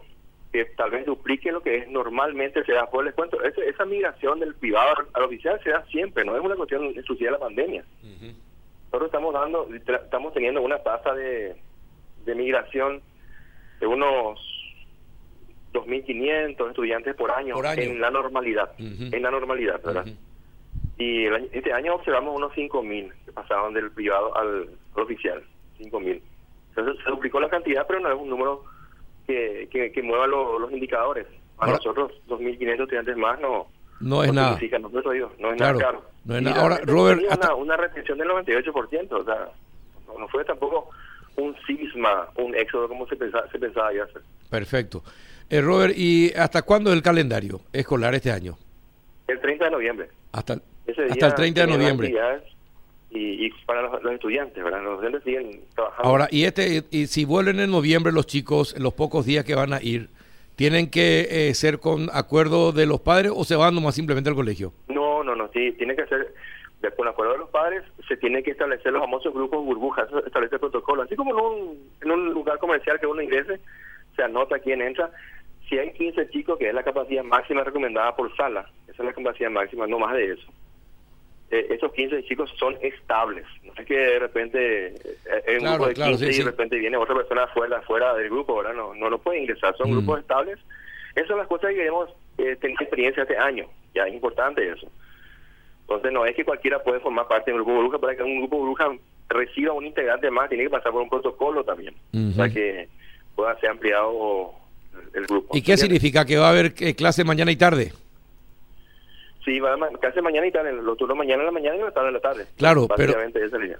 que 0.52 0.64
tal 0.76 0.90
vez 0.90 1.06
duplique 1.06 1.52
lo 1.52 1.62
que 1.62 1.76
es 1.76 1.88
normalmente 1.88 2.64
se 2.64 2.72
da 2.72 2.90
por 2.90 3.04
les 3.04 3.14
cuento 3.14 3.42
esa, 3.42 3.62
esa 3.62 3.84
migración 3.84 4.40
del 4.40 4.54
privado 4.54 5.06
al 5.12 5.22
oficial 5.22 5.60
se 5.62 5.70
da 5.70 5.84
siempre 5.86 6.24
no 6.24 6.36
es 6.36 6.42
una 6.42 6.56
cuestión 6.56 6.84
exclusiva 6.86 7.30
de 7.30 7.38
la 7.38 7.44
pandemia 7.46 7.84
uh 8.02 8.06
-huh. 8.06 8.34
nosotros 8.86 9.06
estamos 9.06 9.34
dando 9.34 9.68
estamos 9.74 10.34
teniendo 10.34 10.62
una 10.62 10.78
tasa 10.78 11.14
de 11.14 11.56
de 12.24 12.34
migración 12.34 13.00
de 13.80 13.86
unos 13.86 14.38
2.500 15.72 16.68
estudiantes 16.68 17.14
por 17.14 17.30
año, 17.30 17.54
por 17.54 17.66
año, 17.66 17.82
en 17.82 18.00
la 18.00 18.10
normalidad, 18.10 18.72
uh 18.78 18.82
-huh. 18.82 19.14
en 19.14 19.22
la 19.22 19.30
normalidad, 19.30 19.80
¿verdad? 19.82 20.04
Uh 20.06 20.10
-huh. 20.10 20.16
Y 20.98 21.24
el 21.26 21.48
este 21.52 21.72
año 21.72 21.94
observamos 21.94 22.36
unos 22.36 22.52
5.000 22.52 23.12
que 23.24 23.32
pasaban 23.32 23.72
del 23.72 23.90
privado 23.90 24.36
al, 24.36 24.68
al 24.94 25.02
oficial, 25.02 25.42
5.000. 25.78 26.20
Entonces 26.70 27.02
se 27.02 27.10
duplicó 27.10 27.40
la 27.40 27.48
cantidad, 27.48 27.86
pero 27.86 28.00
no 28.00 28.10
es 28.10 28.18
un 28.18 28.28
número 28.28 28.64
que, 29.30 29.68
que, 29.70 29.92
que 29.92 30.02
mueva 30.02 30.26
lo, 30.26 30.58
los 30.58 30.72
indicadores. 30.72 31.26
Para 31.56 31.72
Ahora, 31.72 31.84
nosotros, 31.84 32.12
2.500 32.28 32.82
estudiantes 32.82 33.16
más 33.16 33.40
no, 33.40 33.66
no 34.00 34.22
es 34.22 34.28
no 34.28 34.34
nada. 34.34 34.58
Significa, 34.58 34.78
no, 34.78 34.88
digo, 34.88 35.32
no 35.38 35.50
es 35.50 35.56
claro, 35.56 35.78
nada 35.78 35.92
caro. 35.92 36.04
No 36.24 36.36
es 36.36 36.42
nada. 36.42 36.60
Ahora, 36.60 36.80
Robert, 36.84 37.20
hasta... 37.30 37.54
una, 37.54 37.62
una 37.62 37.76
retención 37.76 38.18
del 38.18 38.28
98%, 38.28 39.12
o 39.12 39.24
sea, 39.24 39.48
no, 40.18 40.28
fue 40.28 40.44
tampoco 40.44 40.90
un 41.36 41.54
cisma, 41.66 42.28
un 42.36 42.54
éxodo 42.54 42.88
como 42.88 43.06
se 43.06 43.16
pensaba, 43.16 43.48
se 43.50 43.58
pensaba 43.58 43.92
ya 43.94 44.04
hacer. 44.04 44.22
Perfecto. 44.48 45.02
Eh, 45.48 45.60
Robert, 45.60 45.94
¿y 45.96 46.32
hasta 46.34 46.62
cuándo 46.62 46.90
es 46.90 46.96
el 46.96 47.02
calendario 47.02 47.60
escolar 47.72 48.14
este 48.14 48.30
año? 48.30 48.56
El 49.28 49.40
30 49.40 49.64
de 49.66 49.70
noviembre. 49.70 50.08
Hasta, 50.32 50.54
hasta 51.10 51.26
el 51.26 51.34
30 51.34 51.60
de 51.60 51.66
noviembre. 51.66 52.14
Y, 53.10 53.46
y, 53.46 53.50
para 53.66 53.82
los, 53.82 54.02
los, 54.02 54.12
estudiantes, 54.12 54.62
¿verdad? 54.62 54.82
Los 54.82 54.94
estudiantes 54.94 55.24
siguen 55.24 55.64
trabajando. 55.74 56.08
Ahora, 56.08 56.28
y 56.30 56.44
este 56.44 56.84
y 56.90 57.06
si 57.06 57.24
vuelven 57.24 57.58
en 57.58 57.70
noviembre 57.70 58.12
los 58.12 58.26
chicos, 58.26 58.74
en 58.76 58.82
los 58.84 58.94
pocos 58.94 59.26
días 59.26 59.44
que 59.44 59.54
van 59.54 59.72
a 59.72 59.82
ir, 59.82 60.10
¿Tienen 60.60 60.90
que 60.90 61.26
eh, 61.30 61.54
ser 61.54 61.78
con 61.78 62.10
acuerdo 62.12 62.72
de 62.72 62.84
los 62.84 63.00
padres 63.00 63.32
o 63.34 63.44
se 63.44 63.56
van 63.56 63.74
nomás 63.74 63.94
simplemente 63.94 64.28
al 64.28 64.36
colegio? 64.36 64.74
No, 64.88 65.24
no, 65.24 65.34
no, 65.34 65.48
sí, 65.54 65.72
tiene 65.72 65.96
que 65.96 66.04
ser 66.04 66.34
con 66.98 67.08
acuerdo 67.08 67.32
de 67.32 67.38
los 67.38 67.48
padres, 67.48 67.82
se 68.06 68.18
tiene 68.18 68.42
que 68.42 68.50
establecer 68.50 68.92
los 68.92 69.00
famosos 69.00 69.32
grupos 69.32 69.64
burbujas, 69.64 70.08
establece 70.26 70.56
el 70.56 70.60
protocolo, 70.60 71.00
así 71.00 71.16
como 71.16 71.30
en 71.30 71.44
un, 71.44 71.90
en 72.02 72.10
un 72.10 72.34
lugar 72.34 72.58
comercial 72.58 73.00
que 73.00 73.06
uno 73.06 73.22
ingrese, 73.22 73.58
se 74.14 74.22
anota 74.22 74.58
quién 74.58 74.82
entra. 74.82 75.10
Si 75.66 75.78
hay 75.78 75.94
15 75.94 76.28
chicos, 76.28 76.58
que 76.58 76.68
es 76.68 76.74
la 76.74 76.82
capacidad 76.82 77.24
máxima 77.24 77.64
recomendada 77.64 78.14
por 78.14 78.34
sala, 78.36 78.70
esa 78.84 79.02
es 79.02 79.06
la 79.06 79.14
capacidad 79.14 79.50
máxima, 79.50 79.86
no 79.86 79.98
más 79.98 80.14
de 80.14 80.32
eso. 80.32 80.46
Eh, 81.50 81.66
esos 81.70 81.92
15 81.92 82.22
chicos 82.24 82.48
son 82.58 82.76
estables. 82.80 83.44
No 83.64 83.72
es 83.76 83.84
que 83.84 83.96
de 83.96 84.18
repente 84.20 84.86
eh, 84.86 85.58
un 85.58 85.64
grupo 85.64 85.88
de 85.88 85.94
15 85.94 86.30
y 86.30 86.38
de 86.38 86.44
repente 86.44 86.78
viene 86.78 86.96
otra 86.96 87.16
persona 87.16 87.48
fuera, 87.48 87.82
fuera 87.82 88.14
del 88.14 88.30
grupo, 88.30 88.58
¿verdad? 88.58 88.74
No, 88.74 88.94
no 88.94 89.10
lo 89.10 89.18
puede 89.18 89.40
ingresar, 89.40 89.76
son 89.76 89.90
mm. 89.90 89.92
grupos 89.94 90.20
estables. 90.20 90.58
Esas 91.16 91.26
son 91.26 91.38
las 91.38 91.48
cosas 91.48 91.70
que 91.70 91.76
queremos 91.76 92.08
eh, 92.38 92.56
tener 92.60 92.76
experiencia 92.80 93.24
este 93.24 93.36
año, 93.36 93.66
ya 93.94 94.06
es 94.06 94.14
importante 94.14 94.68
eso. 94.68 94.86
Entonces 95.82 96.12
no 96.12 96.24
es 96.24 96.36
que 96.36 96.44
cualquiera 96.44 96.80
puede 96.84 97.00
formar 97.00 97.26
parte 97.26 97.50
de 97.50 97.58
un 97.58 97.64
grupo 97.64 97.80
bruja, 97.80 97.98
para 97.98 98.14
que 98.14 98.22
un 98.22 98.38
grupo 98.38 98.62
bruja 98.62 98.88
reciba 99.28 99.72
un 99.72 99.86
integrante 99.86 100.30
más, 100.30 100.48
tiene 100.48 100.64
que 100.64 100.70
pasar 100.70 100.92
por 100.92 101.02
un 101.02 101.08
protocolo 101.08 101.64
también, 101.64 101.96
para 102.36 102.48
que 102.48 102.88
pueda 103.34 103.58
ser 103.58 103.70
ampliado 103.70 104.52
el 105.14 105.26
grupo. 105.26 105.56
¿Y 105.56 105.62
qué 105.62 105.76
significa? 105.76 106.24
¿Que 106.24 106.36
va 106.36 106.46
a 106.46 106.50
haber 106.50 106.74
clase 106.94 107.24
mañana 107.24 107.50
y 107.50 107.56
tarde? 107.56 107.92
Sí, 109.50 109.58
va 109.58 109.76
casi 110.00 110.20
mañana 110.20 110.46
y 110.46 110.52
tarde, 110.52 110.72
los 110.72 110.96
turnos 110.96 111.16
mañana 111.16 111.42
en 111.42 111.46
la 111.46 111.50
mañana 111.50 111.76
y 111.76 111.80
la 111.80 111.90
tarde 111.90 112.06
en 112.06 112.14
la 112.14 112.20
tarde. 112.20 112.46
Claro, 112.56 112.86
pero, 112.96 113.14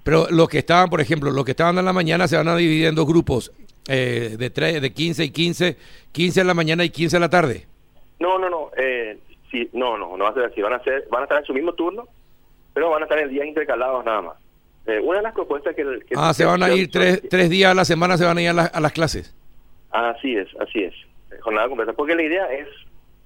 pero 0.03 0.27
los 0.29 0.49
que 0.49 0.59
estaban, 0.59 0.91
por 0.91 1.01
ejemplo, 1.01 1.31
los 1.31 1.45
que 1.45 1.53
estaban 1.53 1.79
en 1.79 1.85
la 1.85 1.93
mañana 1.93 2.27
se 2.27 2.37
van 2.37 2.49
a 2.49 2.57
dividir 2.57 2.87
en 2.87 2.97
dos 2.97 3.07
grupos, 3.07 3.53
eh, 3.89 4.35
de, 4.37 4.51
tres, 4.51 4.83
de 4.83 4.93
15 4.93 5.23
y 5.23 5.31
15, 5.31 5.77
15 6.11 6.41
en 6.41 6.47
la 6.49 6.55
mañana 6.55 6.83
y 6.83 6.91
15 6.91 7.17
en 7.17 7.21
la 7.21 7.31
tarde. 7.31 7.69
No, 8.19 8.37
no, 8.37 8.51
no, 8.51 8.73
eh, 8.77 9.17
sí, 9.49 9.71
no, 9.73 9.97
no, 9.97 10.17
no 10.17 10.25
va 10.25 10.31
a 10.31 10.35
ser 10.35 10.47
así, 10.47 10.61
van 10.61 10.73
a, 10.73 10.83
ser, 10.83 11.07
van 11.09 11.21
a 11.21 11.25
estar 11.27 11.39
en 11.39 11.45
su 11.45 11.55
mismo 11.55 11.73
turno, 11.75 12.09
pero 12.75 12.91
van 12.91 13.03
a 13.03 13.05
estar 13.05 13.21
en 13.21 13.29
días 13.29 13.47
intercalados 13.47 14.05
nada 14.05 14.23
más. 14.23 14.37
Eh, 14.87 14.99
una 14.99 15.19
de 15.19 15.23
las 15.23 15.35
propuestas 15.35 15.77
que... 15.77 15.87
ah, 16.17 16.35
se 16.35 16.47
van 16.47 16.65
a 16.65 16.75
ir 16.75 16.91
tres, 16.91 17.23
tres 17.31 17.49
días 17.49 17.71
a 17.71 17.75
la 17.75 17.85
semana, 17.85 18.17
se 18.17 18.25
van 18.25 18.39
a 18.39 18.43
ir 18.43 18.49
a, 18.49 18.65
a 18.65 18.81
las 18.81 18.91
clases. 18.91 19.37
Así 19.93 20.35
es, 20.35 20.49
así 20.59 20.83
es, 20.83 20.95
jornada 21.43 21.69
completa, 21.69 21.93
porque 21.93 22.17
la 22.17 22.25
idea 22.25 22.47
es 22.47 22.67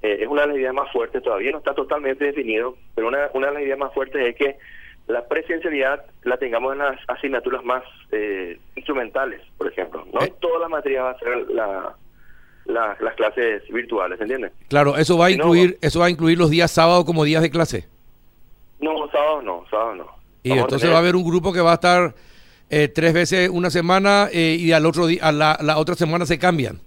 eh, 0.04 0.18
es 0.20 0.28
una 0.28 0.42
de 0.42 0.48
las 0.48 0.56
ideas 0.58 0.74
más 0.74 0.92
fuertes, 0.92 1.22
todavía 1.22 1.50
no 1.50 1.58
está 1.58 1.72
totalmente 1.72 2.26
definido, 2.26 2.76
pero 2.94 3.08
una, 3.08 3.30
una 3.32 3.46
de 3.46 3.54
las 3.54 3.62
ideas 3.62 3.78
más 3.78 3.94
fuertes 3.94 4.20
es 4.20 4.36
que 4.36 4.58
la 5.06 5.26
presencialidad 5.26 6.04
la 6.24 6.36
tengamos 6.36 6.74
en 6.74 6.80
las 6.80 6.98
asignaturas 7.08 7.64
más 7.64 7.82
eh, 8.12 8.58
instrumentales, 8.76 9.40
por 9.56 9.66
ejemplo. 9.66 10.06
No 10.12 10.20
en 10.20 10.34
todas 10.40 10.60
las 10.60 10.68
materias 10.68 11.04
va 11.04 11.10
a 11.12 11.18
ser 11.18 11.46
la, 11.48 11.96
las 13.00 13.14
clases 13.14 13.62
virtuales, 13.70 14.20
¿entiendes? 14.20 14.52
Claro, 14.68 14.94
eso 14.98 15.16
va 15.16 15.26
a 15.26 15.30
incluir 15.30 15.78
eso 15.80 16.00
va 16.00 16.06
a 16.06 16.10
incluir 16.10 16.36
los 16.36 16.50
días 16.50 16.70
sábados 16.70 17.06
como 17.06 17.24
días 17.24 17.40
de 17.40 17.48
clase. 17.50 17.88
No, 18.80 19.08
sábados 19.10 19.42
no, 19.42 19.64
sábados 19.70 19.96
no. 19.96 20.06
Y 20.42 20.52
entonces 20.52 20.90
va 20.90 20.96
a 20.96 20.98
haber 20.98 21.16
un 21.16 21.24
grupo 21.24 21.50
que 21.50 21.62
va 21.62 21.70
a 21.70 21.74
estar 21.74 22.14
eh, 22.68 22.88
tres 22.88 23.14
veces 23.14 23.48
una 23.48 23.70
semana 23.70 24.28
y 24.30 24.70
al 24.72 24.84
otro 24.84 25.06
día, 25.06 25.22
a 25.22 25.32
la, 25.32 25.56
la 25.62 25.78
otra 25.78 25.94
semana 25.94 26.26
se 26.26 26.38
cambian. 26.38 26.78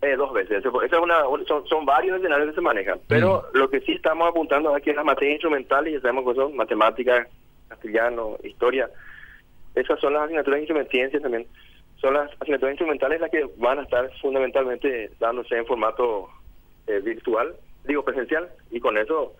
Eh, 0.00 0.14
dos 0.14 0.32
veces. 0.32 0.64
Esa 0.64 0.68
es 0.68 1.02
una, 1.02 1.22
son, 1.46 1.66
son 1.66 1.84
varios 1.84 2.18
escenarios 2.18 2.50
que 2.50 2.54
se 2.54 2.60
manejan. 2.60 3.00
Pero 3.08 3.44
mm. 3.52 3.58
lo 3.58 3.68
que 3.68 3.80
sí 3.80 3.92
estamos 3.92 4.28
apuntando 4.28 4.74
aquí 4.74 4.90
es 4.90 4.96
las 4.96 5.04
materias 5.04 5.34
instrumentales, 5.34 5.94
ya 5.94 6.00
sabemos 6.00 6.24
que 6.24 6.40
son 6.40 6.54
matemáticas, 6.54 7.26
castellano, 7.68 8.36
historia. 8.44 8.88
Esas 9.74 9.98
son 10.00 10.12
las 10.12 10.22
asignaturas 10.24 10.60
de 10.60 10.86
ciencias 10.86 11.22
también. 11.22 11.46
Son 12.00 12.14
las 12.14 12.30
asignaturas 12.40 12.74
instrumentales 12.74 13.20
las 13.20 13.30
que 13.30 13.48
van 13.56 13.80
a 13.80 13.82
estar 13.82 14.08
fundamentalmente 14.20 15.10
dándose 15.18 15.56
en 15.56 15.66
formato 15.66 16.28
eh, 16.86 17.00
virtual, 17.00 17.56
digo 17.84 18.04
presencial, 18.04 18.48
y 18.70 18.78
con 18.78 18.96
eso 18.98 19.34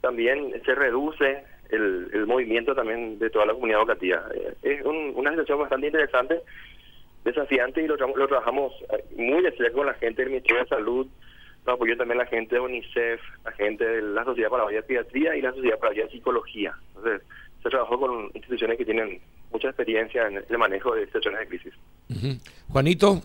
también 0.00 0.52
se 0.64 0.76
reduce 0.76 1.42
el, 1.70 2.08
el 2.12 2.26
movimiento 2.26 2.72
también 2.74 3.18
de 3.18 3.30
toda 3.30 3.46
la 3.46 3.54
comunidad 3.54 3.80
educativa. 3.80 4.22
Eh, 4.32 4.54
es 4.62 4.84
una 4.84 5.30
situación 5.30 5.58
bastante 5.58 5.88
interesante 5.88 6.40
desafiante 7.24 7.82
y 7.82 7.86
lo, 7.86 7.96
lo 7.96 8.28
trabajamos 8.28 8.72
eh, 8.92 9.04
muy 9.16 9.42
de 9.42 9.52
cerca 9.52 9.72
con 9.72 9.86
la 9.86 9.94
gente 9.94 10.22
del 10.22 10.30
Ministerio 10.30 10.62
de 10.62 10.68
Salud, 10.68 11.06
nos 11.66 11.74
apoyó 11.74 11.96
también 11.96 12.18
la 12.18 12.26
gente 12.26 12.56
de 12.56 12.60
UNICEF, 12.60 13.20
la 13.44 13.52
gente 13.52 13.84
de 13.84 14.02
la 14.02 14.24
Sociedad 14.24 14.50
para 14.50 14.70
la 14.70 14.82
Pediatría 14.82 15.34
y 15.36 15.40
la 15.42 15.52
Sociedad 15.52 15.78
para 15.78 15.94
la 15.94 16.08
Psicología. 16.08 16.74
Entonces, 16.88 17.22
se 17.62 17.70
trabajó 17.70 17.98
con 17.98 18.30
instituciones 18.34 18.76
que 18.76 18.84
tienen 18.84 19.20
mucha 19.50 19.68
experiencia 19.68 20.26
en 20.28 20.44
el 20.48 20.58
manejo 20.58 20.94
de 20.94 21.06
situaciones 21.06 21.40
de 21.40 21.46
crisis. 21.46 21.72
Juanito, 22.68 23.22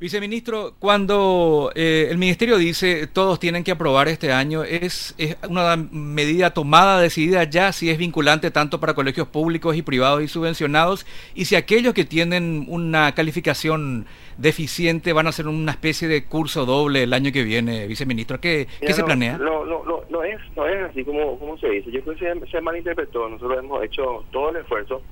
Viceministro, 0.00 0.74
cuando 0.80 1.70
eh, 1.76 2.08
el 2.10 2.18
Ministerio 2.18 2.58
dice 2.58 3.06
todos 3.06 3.38
tienen 3.38 3.62
que 3.62 3.70
aprobar 3.70 4.08
este 4.08 4.32
año, 4.32 4.64
¿es, 4.64 5.14
¿es, 5.18 5.36
una 5.48 5.76
medida 5.76 6.52
tomada, 6.52 7.00
decidida 7.00 7.44
ya, 7.44 7.72
si 7.72 7.90
es 7.90 7.96
vinculante 7.96 8.50
tanto 8.50 8.80
para 8.80 8.94
colegios 8.94 9.28
públicos 9.28 9.76
y 9.76 9.82
privados 9.82 10.22
y 10.22 10.28
subvencionados? 10.28 11.06
Y 11.34 11.44
si 11.44 11.54
aquellos 11.54 11.94
que 11.94 12.04
tienen 12.04 12.66
una 12.68 13.12
calificación 13.12 14.06
deficiente 14.36 15.12
van 15.12 15.26
a 15.26 15.30
hacer 15.30 15.46
una 15.46 15.70
especie 15.70 16.08
de 16.08 16.24
curso 16.24 16.66
doble 16.66 17.04
el 17.04 17.12
año 17.12 17.30
que 17.30 17.44
viene, 17.44 17.86
Viceministro, 17.86 18.40
¿qué, 18.40 18.66
¿qué 18.80 18.92
se 18.92 19.04
planea? 19.04 19.38
No, 19.38 19.64
no, 19.64 19.84
no, 19.84 20.02
no, 20.10 20.24
es, 20.24 20.40
no 20.56 20.66
es 20.66 20.90
así 20.90 21.04
como, 21.04 21.38
como 21.38 21.56
se 21.58 21.68
dice. 21.68 21.92
Yo 21.92 22.02
creo 22.02 22.16
que 22.16 22.40
se, 22.40 22.50
se 22.50 22.60
malinterpretó. 22.60 23.28
Nosotros 23.28 23.58
hemos 23.58 23.84
hecho 23.84 24.24
todo 24.32 24.50
el 24.50 24.56
esfuerzo 24.56 25.02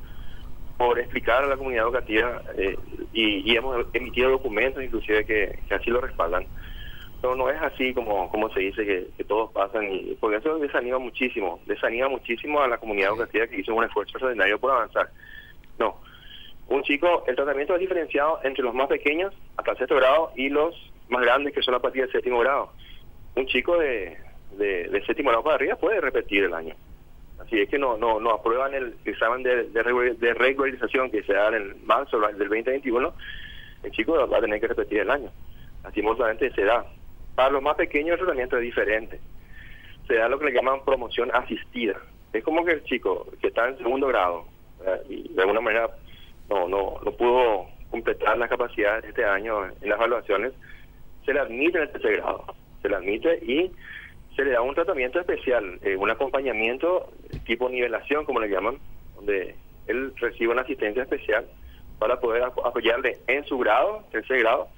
por 0.83 0.99
explicar 0.99 1.45
a 1.45 1.47
la 1.47 1.57
comunidad 1.57 1.85
educativa 1.85 2.43
eh, 2.57 2.77
y, 3.13 3.55
hemos 3.55 3.87
emitido 3.93 4.31
documentos 4.31 4.83
inclusive 4.83 5.25
que, 5.25 5.59
así 5.73 5.91
lo 5.91 6.01
respaldan. 6.01 6.45
Pero 7.21 7.37
no 7.37 7.49
es 7.49 7.63
así 7.63 7.95
como, 7.95 8.29
como 8.29 8.53
se 8.53 8.59
dice 8.59 8.85
que, 8.85 9.25
todos 9.25 9.53
pasan, 9.53 9.85
y 9.93 10.17
porque 10.19 10.39
eso 10.39 10.59
desanima 10.59 10.99
muchísimo, 10.99 11.61
desanima 11.67 12.09
muchísimo 12.09 12.61
a 12.61 12.67
la 12.67 12.79
comunidad 12.79 13.11
educativa 13.11 13.47
que 13.47 13.61
hizo 13.61 13.73
un 13.73 13.85
esfuerzo 13.85 14.11
extraordinario 14.11 14.59
por 14.59 14.73
avanzar. 14.73 15.09
No, 15.79 16.01
un 16.67 16.83
chico, 16.83 17.23
el 17.29 17.37
tratamiento 17.37 17.75
es 17.75 17.81
diferenciado 17.81 18.41
entre 18.43 18.65
los 18.65 18.75
más 18.75 18.89
pequeños 18.89 19.33
hasta 19.57 19.71
el 19.71 19.79
sexto 19.79 19.95
grado 19.95 20.33
y 20.35 20.49
los 20.49 20.75
más 21.11 21.23
grandes 21.23 21.55
que 21.55 21.63
son 21.63 21.77
a 21.77 21.79
partir 21.79 22.03
del 22.03 22.11
séptimo 22.11 22.41
grado. 22.41 22.73
Un 23.37 23.47
chico 23.47 23.79
de, 23.79 24.17
de, 24.59 24.89
de 24.89 25.05
séptimo 25.07 25.31
grado 25.31 25.45
para 25.45 25.55
arriba 25.55 25.77
puede 25.77 26.01
repetir 26.01 26.43
el 26.43 26.55
año 26.55 26.75
si 27.49 27.61
es 27.61 27.69
que 27.69 27.79
no 27.79 27.97
no 27.97 28.21
no 28.21 28.31
aprueban 28.31 28.75
el 28.75 28.95
examen 29.05 29.43
de, 29.43 29.65
de, 29.65 30.35
regularización 30.35 31.11
que 31.11 31.23
se 31.23 31.33
da 31.33 31.49
en 31.49 31.85
marzo 31.87 32.19
del 32.21 32.39
2021, 32.39 33.13
el 33.83 33.91
chico 33.93 34.27
va 34.29 34.39
a 34.39 34.41
tener 34.41 34.61
que 34.61 34.69
repetir 34.69 35.01
el 35.01 35.11
año. 35.11 35.31
Lastimosamente 35.85 36.51
se 36.53 36.65
da. 36.65 36.85
Para 37.35 37.51
los 37.51 37.63
más 37.63 37.77
pequeños 37.77 38.13
el 38.13 38.19
tratamiento 38.19 38.57
es 38.57 38.63
diferente. 38.63 39.21
Se 40.07 40.15
da 40.15 40.29
lo 40.29 40.39
que 40.39 40.47
le 40.47 40.53
llaman 40.53 40.85
promoción 40.85 41.31
asistida. 41.33 41.97
Es 42.33 42.45
como 42.45 42.65
que 42.65 42.73
el 42.73 42.85
chico 42.85 43.27
que 43.41 43.49
está 43.49 43.69
en 43.69 43.79
segundo 43.79 44.09
grado 44.09 44.47
y 45.09 45.29
de 45.29 45.41
alguna 45.43 45.61
manera 45.61 45.91
no, 46.49 46.69
no, 46.69 47.01
no 47.05 47.13
pudo 47.13 47.67
completar 47.91 48.39
las 48.39 48.49
capacidades 48.49 49.03
de 49.03 49.09
este 49.11 49.25
año 49.25 49.67
en 49.67 49.89
las 49.89 49.99
evaluaciones, 49.99 50.53
se 51.25 51.33
le 51.33 51.41
admite 51.41 51.79
en 51.79 51.85
el 51.85 51.93
tercer 51.93 52.17
grado. 52.17 52.45
Se 52.81 52.89
le 52.89 52.97
admite 52.97 53.39
y 53.45 53.71
se 54.37 54.45
le 54.45 54.53
da 54.53 54.63
un 54.63 54.75
tratamiento 54.75 55.21
especial, 55.21 55.79
eh, 55.83 55.97
un 55.97 56.11
acompañamiento 56.11 57.13
tipo 57.45 57.69
nivelación, 57.69 58.25
como 58.25 58.41
le 58.41 58.49
llaman, 58.49 58.79
donde 59.17 59.55
él 59.87 60.13
recibe 60.17 60.53
una 60.53 60.63
asistencia 60.63 61.03
especial 61.03 61.47
para 61.99 62.19
poder 62.19 62.43
apoyarle 62.43 63.19
en 63.27 63.45
su 63.45 63.59
grado, 63.59 64.05
tercer 64.11 64.41
grado, 64.41 64.69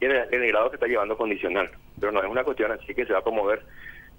y 0.00 0.06
en 0.06 0.12
el, 0.12 0.46
grado 0.48 0.70
que 0.70 0.76
está 0.76 0.86
llevando 0.86 1.16
condicional. 1.16 1.70
Pero 1.98 2.12
no 2.12 2.22
es 2.22 2.30
una 2.30 2.44
cuestión 2.44 2.72
así 2.72 2.94
que 2.94 3.04
se 3.04 3.12
va 3.12 3.18
a 3.18 3.24
promover. 3.24 3.62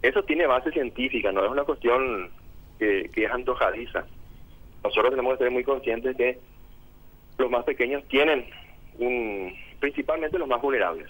Eso 0.02 0.24
tiene 0.24 0.46
base 0.46 0.72
científica, 0.72 1.32
no 1.32 1.44
es 1.44 1.52
una 1.52 1.64
cuestión 1.64 2.30
que, 2.78 3.10
que 3.14 3.26
es 3.26 3.32
antojadiza. 3.32 4.06
Nosotros 4.84 5.12
tenemos 5.12 5.38
que 5.38 5.46
ser 5.46 5.52
muy 5.52 5.64
conscientes 5.64 6.16
que 6.16 6.40
los 7.38 7.50
más 7.50 7.64
pequeños 7.64 8.04
tienen 8.08 8.46
un, 9.00 9.54
principalmente 9.80 10.38
los 10.38 10.48
más 10.48 10.62
vulnerables, 10.62 11.10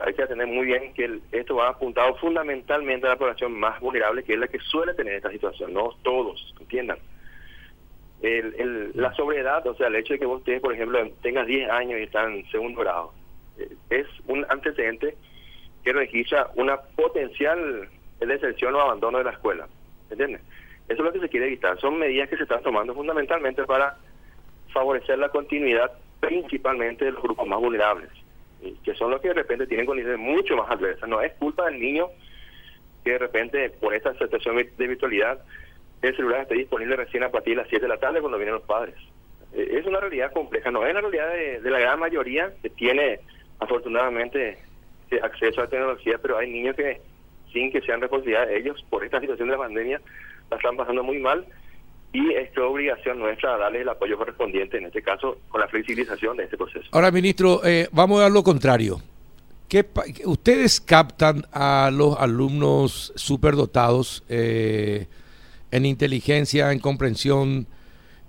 hay 0.00 0.14
que 0.14 0.26
tener 0.26 0.46
muy 0.46 0.66
bien 0.66 0.92
que 0.94 1.20
esto 1.32 1.56
va 1.56 1.68
apuntado 1.68 2.14
fundamentalmente 2.16 3.06
a 3.06 3.10
la 3.10 3.16
población 3.16 3.52
más 3.52 3.80
vulnerable, 3.80 4.24
que 4.24 4.34
es 4.34 4.38
la 4.38 4.48
que 4.48 4.58
suele 4.58 4.94
tener 4.94 5.14
esta 5.14 5.30
situación, 5.30 5.72
no 5.72 5.90
todos, 6.02 6.54
entiendan. 6.60 6.98
El, 8.22 8.92
la 8.94 9.12
sobriedad, 9.14 9.66
o 9.66 9.74
sea, 9.74 9.88
el 9.88 9.96
hecho 9.96 10.14
de 10.14 10.20
que 10.20 10.26
usted, 10.26 10.60
por 10.60 10.72
ejemplo, 10.72 10.98
tengas 11.20 11.46
10 11.46 11.68
años 11.70 12.00
y 12.00 12.04
está 12.04 12.24
en 12.24 12.48
segundo 12.50 12.80
grado, 12.80 13.12
eh, 13.58 13.68
es 13.90 14.06
un 14.26 14.46
antecedente 14.48 15.14
que 15.84 15.92
registra 15.92 16.50
una 16.54 16.80
potencial 16.80 17.88
deserción 18.20 18.74
o 18.74 18.80
abandono 18.80 19.18
de 19.18 19.24
la 19.24 19.32
escuela, 19.32 19.68
¿entiendes? 20.08 20.40
Eso 20.88 21.00
es 21.02 21.04
lo 21.04 21.12
que 21.12 21.20
se 21.20 21.28
quiere 21.28 21.46
evitar. 21.46 21.78
Son 21.78 21.98
medidas 21.98 22.30
que 22.30 22.38
se 22.38 22.44
están 22.44 22.62
tomando 22.62 22.94
fundamentalmente 22.94 23.64
para 23.64 23.98
favorecer 24.72 25.18
la 25.18 25.28
continuidad 25.28 25.92
principalmente 26.20 27.04
de 27.04 27.12
los 27.12 27.22
grupos 27.22 27.46
más 27.46 27.60
vulnerables 27.60 28.10
que 28.84 28.94
son 28.94 29.10
los 29.10 29.20
que 29.20 29.28
de 29.28 29.34
repente 29.34 29.66
tienen 29.66 29.86
condiciones 29.86 30.18
mucho 30.18 30.56
más 30.56 30.70
adversas. 30.70 31.08
No 31.08 31.20
es 31.20 31.32
culpa 31.34 31.66
del 31.66 31.80
niño 31.80 32.08
que 33.04 33.12
de 33.12 33.18
repente 33.18 33.70
por 33.70 33.94
esta 33.94 34.12
situación 34.14 34.56
de 34.56 34.86
virtualidad 34.86 35.40
el 36.02 36.16
celular 36.16 36.42
esté 36.42 36.54
disponible 36.54 36.96
recién 36.96 37.22
a 37.22 37.30
partir 37.30 37.54
de 37.54 37.62
las 37.62 37.68
7 37.68 37.82
de 37.82 37.88
la 37.88 37.98
tarde 37.98 38.20
cuando 38.20 38.38
vienen 38.38 38.54
los 38.54 38.64
padres. 38.64 38.94
Eh, 39.54 39.78
es 39.78 39.86
una 39.86 40.00
realidad 40.00 40.32
compleja, 40.32 40.70
no 40.70 40.86
es 40.86 40.94
la 40.94 41.00
realidad 41.00 41.62
de, 41.62 41.70
la 41.70 41.78
gran 41.78 41.98
mayoría 41.98 42.52
que 42.62 42.70
tiene 42.70 43.20
afortunadamente 43.60 44.58
ese 45.06 45.20
acceso 45.24 45.60
a 45.60 45.64
la 45.64 45.70
tecnología, 45.70 46.18
pero 46.20 46.36
hay 46.36 46.50
niños 46.50 46.76
que, 46.76 47.00
sin 47.52 47.70
que 47.70 47.80
sean 47.82 48.00
responsabilidad 48.00 48.48
de 48.48 48.58
ellos, 48.58 48.84
por 48.90 49.04
esta 49.04 49.20
situación 49.20 49.48
de 49.48 49.52
la 49.52 49.62
pandemia, 49.62 50.00
la 50.50 50.56
están 50.56 50.76
pasando 50.76 51.02
muy 51.02 51.18
mal 51.18 51.46
y 52.14 52.32
es 52.32 52.56
obligación 52.56 53.18
nuestra 53.18 53.58
darle 53.58 53.82
el 53.82 53.88
apoyo 53.90 54.16
correspondiente, 54.16 54.78
en 54.78 54.86
este 54.86 55.02
caso, 55.02 55.40
con 55.50 55.60
la 55.60 55.68
flexibilización 55.68 56.38
de 56.38 56.44
este 56.44 56.56
proceso. 56.56 56.86
Ahora, 56.92 57.10
ministro, 57.10 57.60
eh, 57.64 57.88
vamos 57.92 58.22
a 58.22 58.30
lo 58.30 58.42
contrario. 58.42 59.02
¿Qué 59.68 59.84
ustedes 60.24 60.80
captan 60.80 61.44
a 61.52 61.90
los 61.92 62.16
alumnos 62.18 63.12
superdotados 63.16 64.24
eh, 64.28 65.06
en 65.70 65.84
inteligencia, 65.84 66.72
en 66.72 66.78
comprensión, 66.78 67.66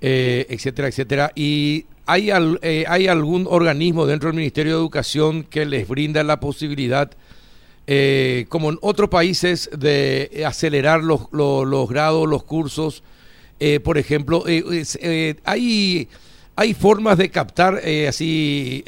eh, 0.02 0.46
etcétera, 0.50 0.90
etcétera, 0.90 1.32
y 1.36 1.86
¿Hay, 2.08 2.30
eh, 2.30 2.86
¿Hay 2.88 3.08
algún 3.08 3.48
organismo 3.50 4.06
dentro 4.06 4.30
del 4.30 4.36
Ministerio 4.36 4.74
de 4.74 4.80
Educación 4.80 5.44
que 5.44 5.66
les 5.66 5.88
brinda 5.88 6.24
la 6.24 6.40
posibilidad, 6.40 7.12
eh, 7.88 8.46
como 8.50 8.70
en 8.70 8.78
otros 8.82 9.10
países, 9.10 9.72
de 9.76 10.44
acelerar 10.46 11.04
los, 11.04 11.28
los, 11.32 11.90
grados, 11.90 12.30
los 12.30 12.44
cursos? 12.44 13.04
Eh, 13.60 13.80
por 13.80 13.98
ejemplo, 13.98 14.44
¿hay, 15.44 16.08
¿hay 16.56 16.74
formas 16.74 17.18
de 17.18 17.30
captar 17.30 17.76
así 18.08 18.84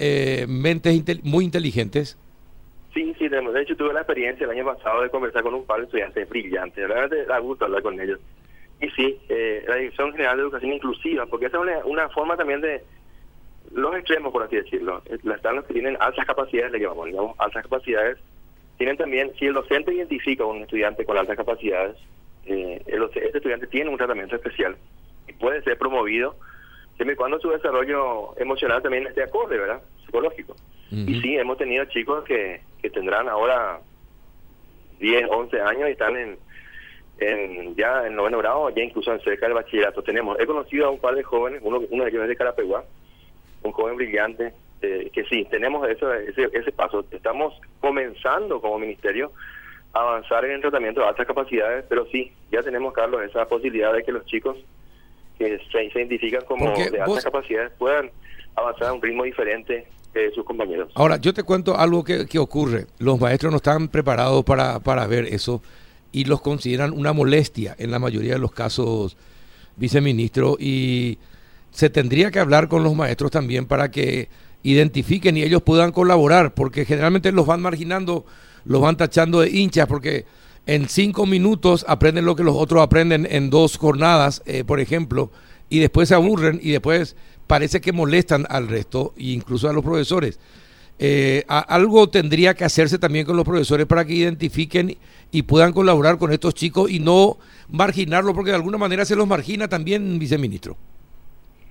mentes 0.48 1.24
muy 1.24 1.46
inteligentes? 1.46 2.18
Sí, 2.94 3.14
sí. 3.18 3.28
De 3.28 3.62
hecho, 3.62 3.76
tuve 3.76 3.94
la 3.94 4.02
experiencia 4.02 4.46
el 4.46 4.52
año 4.52 4.66
pasado 4.66 5.02
de 5.02 5.10
conversar 5.10 5.44
con 5.44 5.54
un 5.54 5.66
par 5.66 5.80
de 5.80 5.86
estudiantes 5.86 6.28
brillantes. 6.30 6.88
Realmente 6.88 7.26
da 7.26 7.40
gusto 7.40 7.66
hablar 7.66 7.82
con 7.82 8.00
ellos. 8.00 8.20
Y 8.82 8.90
sí, 8.90 9.18
la 9.68 9.76
Dirección 9.76 10.12
General 10.12 10.38
de 10.38 10.44
Educación 10.44 10.74
Inclusiva, 10.74 11.26
porque 11.26 11.48
esa 11.48 11.58
es 11.58 11.86
una 11.86 12.10
forma 12.10 12.36
también 12.36 12.62
de 12.62 12.84
los 13.74 13.96
extremos, 13.96 14.32
por 14.32 14.44
así 14.44 14.56
decirlo. 14.56 15.02
Eh, 15.06 15.18
están 15.34 15.56
los 15.56 15.66
que 15.66 15.74
tienen 15.74 15.98
altas 16.00 16.26
capacidades, 16.26 16.72
le 16.72 16.80
llamamos, 16.80 17.08
digamos, 17.08 17.36
altas 17.40 17.64
capacidades. 17.64 18.18
Tienen 18.78 18.98
también, 18.98 19.32
si 19.40 19.46
el 19.46 19.54
docente 19.54 19.94
identifica 19.94 20.44
a 20.44 20.48
un 20.48 20.62
estudiante 20.62 21.06
con 21.06 21.18
altas 21.18 21.38
capacidades, 21.38 21.98
eh, 22.48 22.82
el, 22.86 23.04
este 23.04 23.38
estudiante 23.38 23.68
tiene 23.68 23.90
un 23.90 23.98
tratamiento 23.98 24.36
especial 24.36 24.78
y 25.28 25.34
puede 25.34 25.62
ser 25.64 25.78
promovido 25.78 26.36
siempre 26.96 27.14
y 27.14 27.18
cuando 27.18 27.40
su 27.40 27.50
desarrollo 27.50 28.38
emocional 28.40 28.82
también 28.82 29.08
esté 29.08 29.24
acorde, 29.24 29.58
¿verdad? 29.58 29.82
Psicológico. 30.06 30.56
Y 30.90 31.20
sí, 31.22 31.36
hemos 31.36 31.58
tenido 31.58 31.84
chicos 31.86 32.24
que, 32.24 32.62
que 32.82 32.90
tendrán 32.90 33.28
ahora 33.28 33.82
10, 35.00 35.26
11 35.30 35.62
años 35.62 35.90
y 35.90 35.92
están 35.92 36.16
en, 36.16 36.38
en 37.20 37.76
ya 37.76 38.08
en 38.08 38.16
noveno 38.16 38.38
grado, 38.38 38.70
ya 38.70 38.84
incluso 38.84 39.14
en 39.14 39.20
cerca 39.20 39.48
del 39.48 39.56
bachillerato. 39.56 40.02
Tenemos, 40.02 40.40
he 40.40 40.46
conocido 40.46 40.88
a 40.88 40.90
un 40.90 41.00
par 41.00 41.16
de 41.16 41.24
jóvenes, 41.24 41.62
uno, 41.64 41.82
uno 41.90 42.04
de 42.04 42.10
ellos 42.10 42.24
es 42.24 42.30
de 42.30 42.36
Carapeguá, 42.38 42.86
un 43.64 43.74
joven 43.74 43.98
brillante, 43.98 44.54
eh, 44.82 45.10
que 45.12 45.26
sí, 45.26 45.46
tenemos 45.50 45.88
ese, 45.90 46.06
ese 46.54 46.72
paso. 46.72 47.06
Estamos 47.12 47.60
comenzando 47.82 48.62
como 48.62 48.80
ministerio 48.80 49.32
avanzar 50.02 50.46
en 50.46 50.52
el 50.52 50.62
tratamiento 50.62 51.02
de 51.02 51.08
altas 51.08 51.28
capacidades, 51.28 51.86
pero 51.88 52.06
sí, 52.12 52.32
ya 52.52 52.62
tenemos, 52.62 52.94
Carlos, 52.94 53.22
esa 53.24 53.48
posibilidad 53.48 53.94
de 53.94 54.04
que 54.04 54.12
los 54.12 54.26
chicos 54.26 54.58
que 55.38 55.60
se, 55.72 55.84
identifican 55.84 56.44
como 56.46 56.74
de 56.76 57.02
altas 57.02 57.24
capacidades 57.24 57.72
puedan 57.78 58.10
avanzar 58.56 58.88
a 58.88 58.94
un 58.94 59.02
ritmo 59.02 59.24
diferente 59.24 59.88
de 60.14 60.32
sus 60.32 60.44
compañeros. 60.44 60.92
Ahora, 60.96 61.18
yo 61.18 61.34
te 61.34 61.44
cuento 61.44 61.78
algo 61.78 62.04
que, 62.04 62.26
que 62.26 62.40
ocurre. 62.40 62.88
Los 63.00 63.20
maestros 63.20 63.52
no 63.52 63.58
están 63.58 63.88
preparados 63.88 64.44
para, 64.44 64.80
para 64.80 65.06
ver 65.06 65.26
eso 65.26 65.62
y 66.12 66.26
los 66.26 66.42
consideran 66.42 66.94
una 66.94 67.14
molestia 67.14 67.76
en 67.78 67.92
la 67.92 68.00
mayoría 68.00 68.34
de 68.34 68.40
los 68.40 68.52
casos, 68.52 69.18
viceministro, 69.76 70.58
y 70.60 71.20
se 71.72 71.90
tendría 71.90 72.32
que 72.32 72.40
hablar 72.40 72.68
con 72.68 72.84
los 72.84 72.96
maestros 72.96 73.30
también 73.30 73.68
para 73.68 73.92
que 73.92 74.30
identifiquen 74.64 75.38
y 75.38 75.44
ellos 75.44 75.62
puedan 75.62 75.92
colaborar, 75.92 76.54
porque 76.54 76.86
generalmente 76.86 77.32
los 77.32 77.46
van 77.46 77.62
marginando, 77.62 78.26
los 78.68 78.82
van 78.82 78.98
tachando 78.98 79.42
de 79.42 79.50
hinchas, 79.50 79.88
porque 79.88 80.26
en 80.66 80.90
cinco 80.90 81.26
minutos 81.26 81.86
aprenden 81.88 82.26
lo 82.26 82.36
que 82.36 82.44
los 82.44 82.56
otros 82.56 82.82
aprenden 82.82 83.28
en 83.30 83.50
dos 83.50 83.78
jornadas, 83.78 84.44
eh, 84.46 84.64
por 84.66 84.80
ejemplo, 84.80 85.32
y 85.70 85.80
después 85.80 86.10
se 86.10 86.16
aburren 86.16 86.60
y 86.62 86.72
después 86.72 87.16
parece 87.48 87.80
que 87.80 87.94
molestan 87.94 88.46
al 88.50 88.68
resto, 88.68 89.14
e 89.18 89.32
incluso 89.32 89.70
a 89.70 89.74
los 89.74 89.84
profesores. 89.84 90.40
Eh, 91.00 91.44
algo 91.48 92.10
tendría 92.10 92.56
que 92.56 92.66
hacerse 92.66 92.98
también 92.98 93.26
con 93.26 93.38
los 93.38 93.46
profesores 93.46 93.86
para 93.86 94.04
que 94.04 94.14
identifiquen 94.14 94.98
y 95.32 95.44
puedan 95.44 95.72
colaborar 95.72 96.18
con 96.18 96.34
estos 96.34 96.56
chicos 96.56 96.90
y 96.90 97.00
no 97.00 97.38
marginarlos, 97.70 98.34
porque 98.34 98.50
de 98.50 98.58
alguna 98.58 98.78
manera 98.78 99.06
se 99.06 99.16
los 99.16 99.28
margina 99.28 99.68
también, 99.68 100.20
viceministro. 100.20 100.76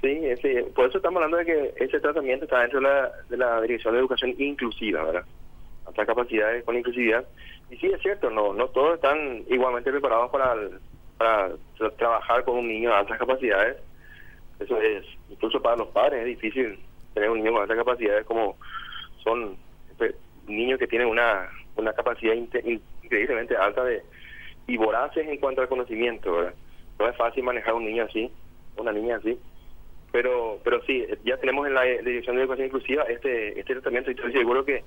Sí, 0.00 0.20
sí, 0.40 0.48
por 0.74 0.88
eso 0.88 0.98
estamos 0.98 1.16
hablando 1.16 1.38
de 1.38 1.44
que 1.44 1.84
ese 1.84 1.98
tratamiento 1.98 2.44
está 2.44 2.60
dentro 2.60 2.80
de 2.80 2.86
la, 2.86 3.10
de 3.28 3.36
la 3.36 3.60
Dirección 3.60 3.94
de 3.94 4.00
Educación 4.00 4.34
Inclusiva, 4.38 5.04
¿verdad? 5.04 5.24
Hasta 5.86 6.06
capacidades 6.06 6.64
con 6.64 6.76
inclusividad. 6.76 7.26
Y 7.70 7.76
sí, 7.76 7.86
es 7.86 8.00
cierto, 8.02 8.30
no 8.30 8.52
no 8.52 8.68
todos 8.68 8.96
están 8.96 9.44
igualmente 9.48 9.90
preparados 9.90 10.30
para, 10.30 10.54
para 11.16 11.50
trabajar 11.96 12.44
con 12.44 12.58
un 12.58 12.68
niño 12.68 12.90
de 12.90 12.96
altas 12.96 13.18
capacidades. 13.18 13.76
Eso 14.58 14.80
es, 14.80 15.04
incluso 15.28 15.60
para 15.60 15.76
los 15.76 15.88
padres 15.88 16.20
es 16.20 16.26
difícil 16.26 16.78
tener 17.14 17.30
un 17.30 17.38
niño 17.38 17.52
con 17.52 17.62
altas 17.62 17.76
capacidades 17.76 18.26
como 18.26 18.56
son 19.22 19.56
pues, 19.98 20.14
niños 20.46 20.78
que 20.78 20.86
tienen 20.86 21.08
una, 21.08 21.48
una 21.76 21.92
capacidad 21.92 22.34
increíblemente 22.34 23.56
alta 23.56 23.84
de 23.84 24.02
y 24.68 24.76
voraces 24.76 25.26
en 25.28 25.38
cuanto 25.38 25.62
al 25.62 25.68
conocimiento. 25.68 26.50
No 26.98 27.08
es 27.08 27.16
fácil 27.16 27.44
manejar 27.44 27.74
un 27.74 27.84
niño 27.84 28.04
así, 28.04 28.30
una 28.76 28.92
niña 28.92 29.16
así 29.16 29.38
pero 30.16 30.58
pero 30.64 30.82
sí, 30.84 31.04
ya 31.24 31.36
tenemos 31.36 31.66
en 31.66 31.74
la 31.74 31.82
Dirección 31.82 32.36
de 32.36 32.42
Educación 32.42 32.68
Inclusiva 32.68 33.02
este 33.02 33.60
este 33.60 33.74
tratamiento 33.74 34.10
y 34.10 34.14
estoy 34.14 34.32
seguro 34.32 34.64
que 34.64 34.82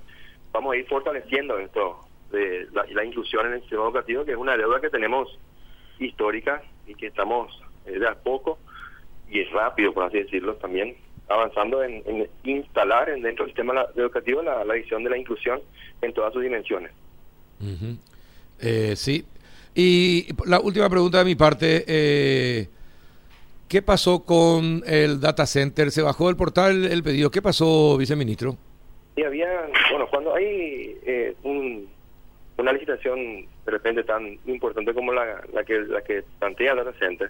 vamos 0.52 0.74
a 0.74 0.78
ir 0.78 0.88
fortaleciendo 0.88 1.58
esto 1.60 2.00
de 2.32 2.68
la, 2.72 3.04
inclusión 3.04 3.48
en 3.48 3.54
el 3.54 3.62
sistema 3.62 3.84
educativo, 3.84 4.24
que 4.26 4.32
es 4.32 4.38
una 4.38 4.56
deuda 4.56 4.80
que 4.80 4.90
tenemos 4.90 5.28
histórica 6.00 6.62
y 6.88 6.96
que 6.96 7.08
estamos 7.08 7.52
eh, 7.86 7.98
de 8.00 8.08
a 8.08 8.16
poco 8.16 8.60
y 9.30 9.40
es 9.40 9.52
rápido, 9.52 9.94
por 9.94 10.06
así 10.06 10.18
decirlo, 10.18 10.56
también 10.56 10.96
avanzando 11.28 11.84
en, 11.84 12.28
instalar 12.44 13.10
en, 13.10 13.22
dentro 13.22 13.46
del 13.46 13.54
sistema 13.54 13.86
educativo 13.96 14.42
la, 14.42 14.64
la 14.66 14.74
visión 14.74 15.04
de 15.04 15.12
la 15.12 15.18
inclusión 15.18 15.62
en 16.02 16.14
todas 16.14 16.34
sus 16.34 16.42
dimensiones. 16.42 16.92
eh, 18.60 18.96
sí. 18.96 19.26
Y 19.76 20.28
la 20.46 20.60
última 20.60 20.90
pregunta 20.90 21.20
de 21.20 21.26
mi 21.26 21.36
parte, 21.36 21.86
eh, 21.88 22.68
¿Qué 23.70 23.84
pasó 23.84 24.26
con 24.26 24.82
el 24.88 25.20
data 25.20 25.46
center? 25.46 25.92
¿Se 25.92 26.02
bajó 26.02 26.26
del 26.26 26.36
portal 26.36 26.86
el 26.86 27.04
pedido? 27.04 27.30
¿Qué 27.30 27.40
pasó, 27.40 27.98
viceministro? 27.98 28.58
Sí, 29.20 29.26
había, 29.26 29.68
bueno, 29.92 30.08
cuando 30.08 30.34
hay 30.34 30.98
eh, 31.04 31.36
una 31.44 32.72
licitación 32.72 33.46
de 33.66 33.72
repente 33.72 34.06
tan 34.06 34.40
importante 34.46 34.94
como 34.94 35.12
la, 35.12 35.44
que 35.68 35.80
la 35.80 36.02
que 36.02 36.24
plantea 36.40 36.72
el 36.72 36.78
data 36.78 36.94
center, 36.98 37.30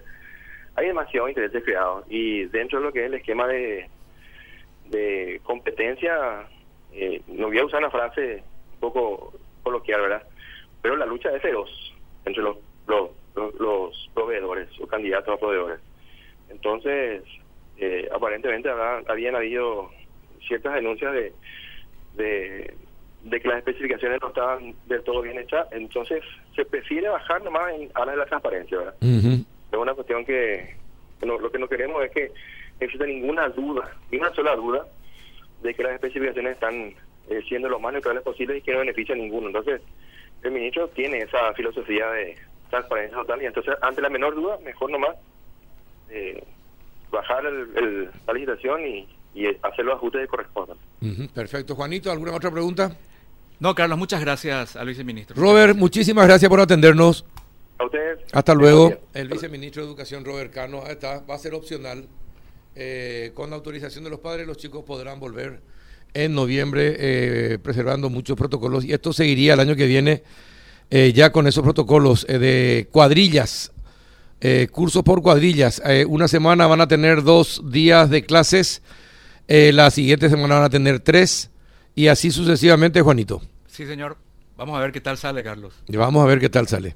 hay 0.76 0.86
demasiado 0.86 1.28
intereses 1.28 1.64
creados 1.64 2.06
y 2.08 2.44
dentro 2.46 2.78
de 2.78 2.86
lo 2.86 2.94
que 2.94 3.00
es 3.00 3.06
el 3.08 3.16
esquema 3.16 3.48
de, 3.48 3.90
de 4.92 5.42
competencia, 5.42 6.48
eh, 6.94 7.24
no 7.26 7.48
voy 7.48 7.58
a 7.58 7.66
usar 7.66 7.80
una 7.80 7.90
frase 7.90 8.44
un 8.74 8.80
poco 8.82 9.34
coloquial, 9.64 10.02
¿verdad? 10.02 10.28
Pero 10.84 10.96
la 10.96 11.08
lucha 11.08 11.36
es 11.36 11.42
feroz 11.42 11.72
entre 12.24 12.44
los, 12.44 12.58
los, 12.86 13.10
los 13.60 14.12
proveedores 14.14 14.70
o 14.80 14.86
candidatos 14.86 15.34
a 15.34 15.40
proveedores. 15.40 15.80
Entonces, 16.52 17.24
eh, 17.78 18.08
aparentemente 18.14 18.70
habían 19.08 19.36
habido 19.36 19.90
ciertas 20.48 20.76
denuncias 20.76 21.14
de, 21.14 21.34
de, 22.16 22.74
que 23.30 23.48
las 23.48 23.58
especificaciones 23.60 24.20
no 24.22 24.30
estaban 24.30 24.74
del 24.88 25.04
todo 25.04 25.22
bien 25.22 25.40
hechas, 25.40 25.68
entonces 25.72 26.24
se 26.56 26.66
prefiere 26.66 27.10
bajar 27.10 27.44
nomás 27.44 27.74
en 27.74 27.90
aras 27.94 28.16
de 28.16 28.18
la 28.18 28.26
transparencia, 28.26 28.78
¿verdad? 28.78 28.96
Es 29.02 29.78
una 29.78 29.94
cuestión 29.94 30.26
que 30.26 30.76
lo 31.22 31.52
que 31.52 31.60
no 31.60 31.68
queremos 31.68 32.04
es 32.04 32.12
que 32.12 32.32
exista 32.80 33.06
ninguna 33.06 33.50
duda, 33.50 33.96
ni 34.12 34.18
una 34.18 34.34
sola 34.34 34.56
duda, 34.56 34.86
de 35.62 35.74
que 35.74 35.84
las 35.84 35.94
especificaciones 35.94 36.54
están 36.54 36.94
eh, 37.30 37.42
siendo 37.48 37.70
lo 37.70 37.80
más 37.80 37.94
neutrales 37.94 38.24
posibles 38.24 38.58
y 38.58 38.62
que 38.62 38.72
no 38.72 38.80
beneficia 38.80 39.14
a 39.14 39.18
ninguno. 39.18 39.48
Entonces, 39.48 39.82
el 40.44 40.52
ministro 40.52 40.88
tiene 40.90 41.20
esa 41.20 41.54
filosofía 41.54 42.10
de 42.12 42.36
transparencia 42.70 43.18
total 43.18 43.42
y 43.42 43.46
entonces, 43.46 43.76
ante 43.82 44.02
la 44.02 44.10
menor 44.10 44.36
duda, 44.36 44.58
mejor 44.64 44.90
nomás 44.90 45.16
eh, 46.10 46.44
bajar 47.12 47.46
el, 47.46 48.10
la 48.26 48.34
licitación 48.34 48.86
y, 48.86 49.08
hacer 49.64 49.86
los 49.86 49.96
ajustes 49.96 50.22
que 50.22 50.28
correspondan. 50.28 50.78
perfecto. 51.34 51.76
Juanito, 51.76 52.12
¿alguna 52.12 52.34
otra 52.34 52.52
pregunta? 52.52 52.96
No, 53.60 53.76
Carlos, 53.76 53.98
muchas 53.98 54.22
gracias 54.22 54.76
al 54.76 54.88
viceministro. 54.88 55.36
Robert, 55.36 55.76
muchísimas 55.76 56.26
gracias 56.28 56.50
por 56.50 56.60
atendernos. 56.60 57.26
A 57.78 57.86
ustedes. 57.86 58.20
Hasta 58.32 58.54
luego. 58.54 58.94
El 59.14 59.28
viceministro 59.30 59.84
de 59.84 59.90
Educación, 59.90 60.26
Robert 60.26 60.54
Cano, 60.54 60.86
está, 60.88 61.22
va 61.22 61.36
a 61.36 61.40
ser 61.40 61.54
opcional. 61.54 62.08
Eh, 62.76 63.32
con 63.34 63.50
la 63.50 63.58
autorización 63.58 64.04
de 64.04 64.10
los 64.10 64.20
padres, 64.20 64.48
los 64.48 64.58
chicos 64.58 64.84
podrán 64.86 65.20
volver 65.20 65.60
en 66.14 66.34
noviembre, 66.34 66.96
eh, 66.98 67.60
preservando 67.60 68.10
muchos 68.10 68.38
protocolos. 68.38 68.86
Y 68.86 68.94
esto 68.94 69.12
seguiría 69.12 69.54
el 69.54 69.60
año 69.60 69.76
que 69.76 69.86
viene, 69.86 70.24
eh, 70.90 71.12
ya 71.14 71.32
con 71.32 71.48
esos 71.48 71.64
protocolos 71.64 72.26
de 72.26 72.88
cuadrillas 72.92 73.74
eh, 74.42 74.70
cursos 74.72 75.04
por 75.04 75.22
cuadrillas. 75.22 75.82
Eh, 75.86 76.06
una 76.08 76.30
semana 76.30 76.66
van 76.66 76.80
a 76.80 76.88
tener 76.88 77.24
dos 77.24 77.62
días 77.72 78.10
de 78.10 78.26
clases, 78.26 78.82
eh, 79.50 79.72
la 79.74 79.90
siguiente 79.90 80.30
semana 80.30 80.56
van 80.56 80.64
a 80.66 80.70
tener 80.70 81.00
tres 81.00 81.50
y 81.96 82.08
así 82.08 82.30
sucesivamente, 82.30 83.02
Juanito. 83.02 83.42
Sí, 83.68 83.88
señor. 83.88 84.16
Vamos 84.56 84.78
a 84.78 84.82
ver 84.82 84.92
qué 84.92 85.02
tal 85.02 85.18
sale, 85.18 85.42
Carlos. 85.42 85.74
Vamos 85.88 86.24
a 86.24 86.28
ver 86.28 86.40
qué 86.40 86.50
tal 86.50 86.68
sale. 86.68 86.96